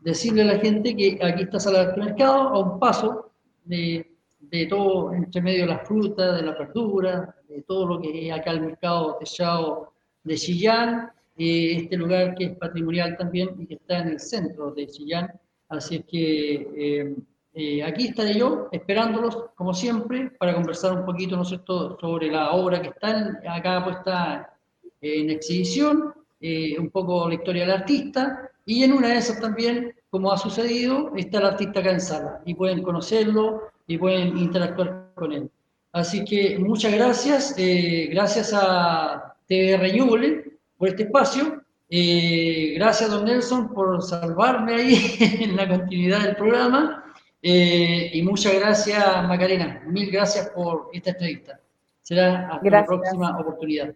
decirle 0.00 0.42
a 0.42 0.46
la 0.46 0.58
gente 0.58 0.96
que 0.96 1.18
aquí 1.22 1.42
está 1.42 1.60
Sala 1.60 1.92
de 1.92 1.96
Mercado 1.96 2.48
a 2.48 2.58
un 2.60 2.78
paso 2.78 3.32
de, 3.64 4.10
de, 4.40 4.66
todo, 4.66 5.12
entre 5.12 5.42
medio 5.42 5.62
de 5.62 5.72
las 5.72 5.86
frutas, 5.86 6.36
de 6.36 6.42
la 6.42 6.52
verdura, 6.52 7.34
de 7.48 7.62
todo 7.62 7.86
lo 7.86 8.00
que 8.00 8.28
es 8.28 8.32
acá 8.32 8.52
el 8.52 8.62
mercado 8.62 9.16
techado 9.18 9.92
de 10.24 10.36
Chillán, 10.36 11.10
eh, 11.36 11.76
este 11.76 11.96
lugar 11.96 12.34
que 12.34 12.44
es 12.44 12.56
patrimonial 12.56 13.16
también 13.16 13.50
y 13.58 13.66
que 13.66 13.74
está 13.74 14.00
en 14.00 14.08
el 14.08 14.20
centro 14.20 14.72
de 14.72 14.86
Chillán. 14.86 15.32
Así 15.68 16.02
que 16.02 16.54
eh, 16.76 17.16
eh, 17.54 17.82
aquí 17.82 18.08
estaré 18.08 18.38
yo 18.38 18.68
esperándolos, 18.72 19.50
como 19.54 19.74
siempre, 19.74 20.30
para 20.38 20.54
conversar 20.54 20.92
un 20.98 21.04
poquito, 21.04 21.36
¿no 21.36 21.44
sobre 21.44 22.30
la 22.30 22.52
obra 22.52 22.80
que 22.80 22.88
está 22.88 23.40
acá 23.48 23.84
puesta 23.84 24.54
en 25.00 25.30
exhibición 25.30 26.12
eh, 26.40 26.78
un 26.78 26.90
poco 26.90 27.28
la 27.28 27.34
historia 27.34 27.62
del 27.62 27.72
artista, 27.72 28.50
y 28.64 28.84
en 28.84 28.92
una 28.92 29.08
de 29.08 29.18
esas 29.18 29.40
también, 29.40 29.94
como 30.10 30.32
ha 30.32 30.38
sucedido, 30.38 31.12
está 31.16 31.38
el 31.38 31.46
artista 31.46 31.80
acá 31.80 31.90
en 31.90 32.00
sala, 32.00 32.40
y 32.44 32.54
pueden 32.54 32.82
conocerlo 32.82 33.70
y 33.86 33.98
pueden 33.98 34.36
interactuar 34.38 35.10
con 35.14 35.32
él. 35.32 35.50
Así 35.92 36.24
que 36.24 36.58
muchas 36.58 36.92
gracias, 36.92 37.54
eh, 37.58 38.08
gracias 38.10 38.52
a 38.54 39.34
TVR 39.46 39.92
Ñuble 39.94 40.58
por 40.76 40.88
este 40.88 41.04
espacio, 41.04 41.62
eh, 41.90 42.74
gracias 42.76 43.10
don 43.10 43.24
Nelson 43.24 43.72
por 43.72 44.02
salvarme 44.02 44.74
ahí 44.74 45.16
en 45.40 45.56
la 45.56 45.66
continuidad 45.66 46.22
del 46.24 46.36
programa, 46.36 47.04
y 47.40 48.20
muchas 48.22 48.52
gracias 48.54 49.00
Macarena, 49.26 49.82
mil 49.86 50.10
gracias 50.10 50.50
por 50.50 50.90
esta 50.92 51.10
entrevista. 51.10 51.60
Será 52.08 52.48
hasta 52.48 52.60
Gracias. 52.62 52.72
la 52.72 52.86
próxima 52.86 53.38
oportunidad. 53.38 53.94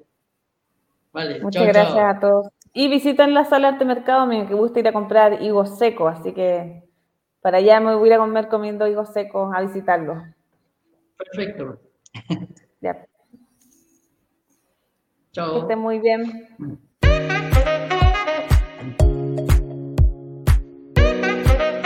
Vale, 1.12 1.40
Muchas 1.40 1.62
chao, 1.62 1.72
gracias 1.72 1.94
chao. 1.94 2.08
a 2.08 2.20
todos. 2.20 2.48
Y 2.72 2.88
visitan 2.88 3.34
la 3.34 3.44
sala 3.44 3.68
arte 3.68 3.84
mercado, 3.84 4.26
me 4.26 4.46
que 4.46 4.54
gusta 4.54 4.80
ir 4.80 4.88
a 4.88 4.92
comprar 4.92 5.42
higos 5.42 5.78
secos, 5.78 6.18
así 6.18 6.32
que 6.32 6.82
para 7.42 7.58
allá 7.58 7.80
me 7.80 7.94
voy 7.94 8.04
a 8.04 8.12
ir 8.12 8.14
a 8.14 8.18
comer 8.18 8.48
comiendo 8.48 8.86
higos 8.86 9.12
secos 9.12 9.52
a 9.54 9.60
visitarlos. 9.60 10.22
Perfecto. 11.18 11.78
Ya, 12.80 12.94
que 12.94 13.08
Chao. 15.32 15.60
estén 15.60 15.78
muy 15.78 15.98
bien. 15.98 16.48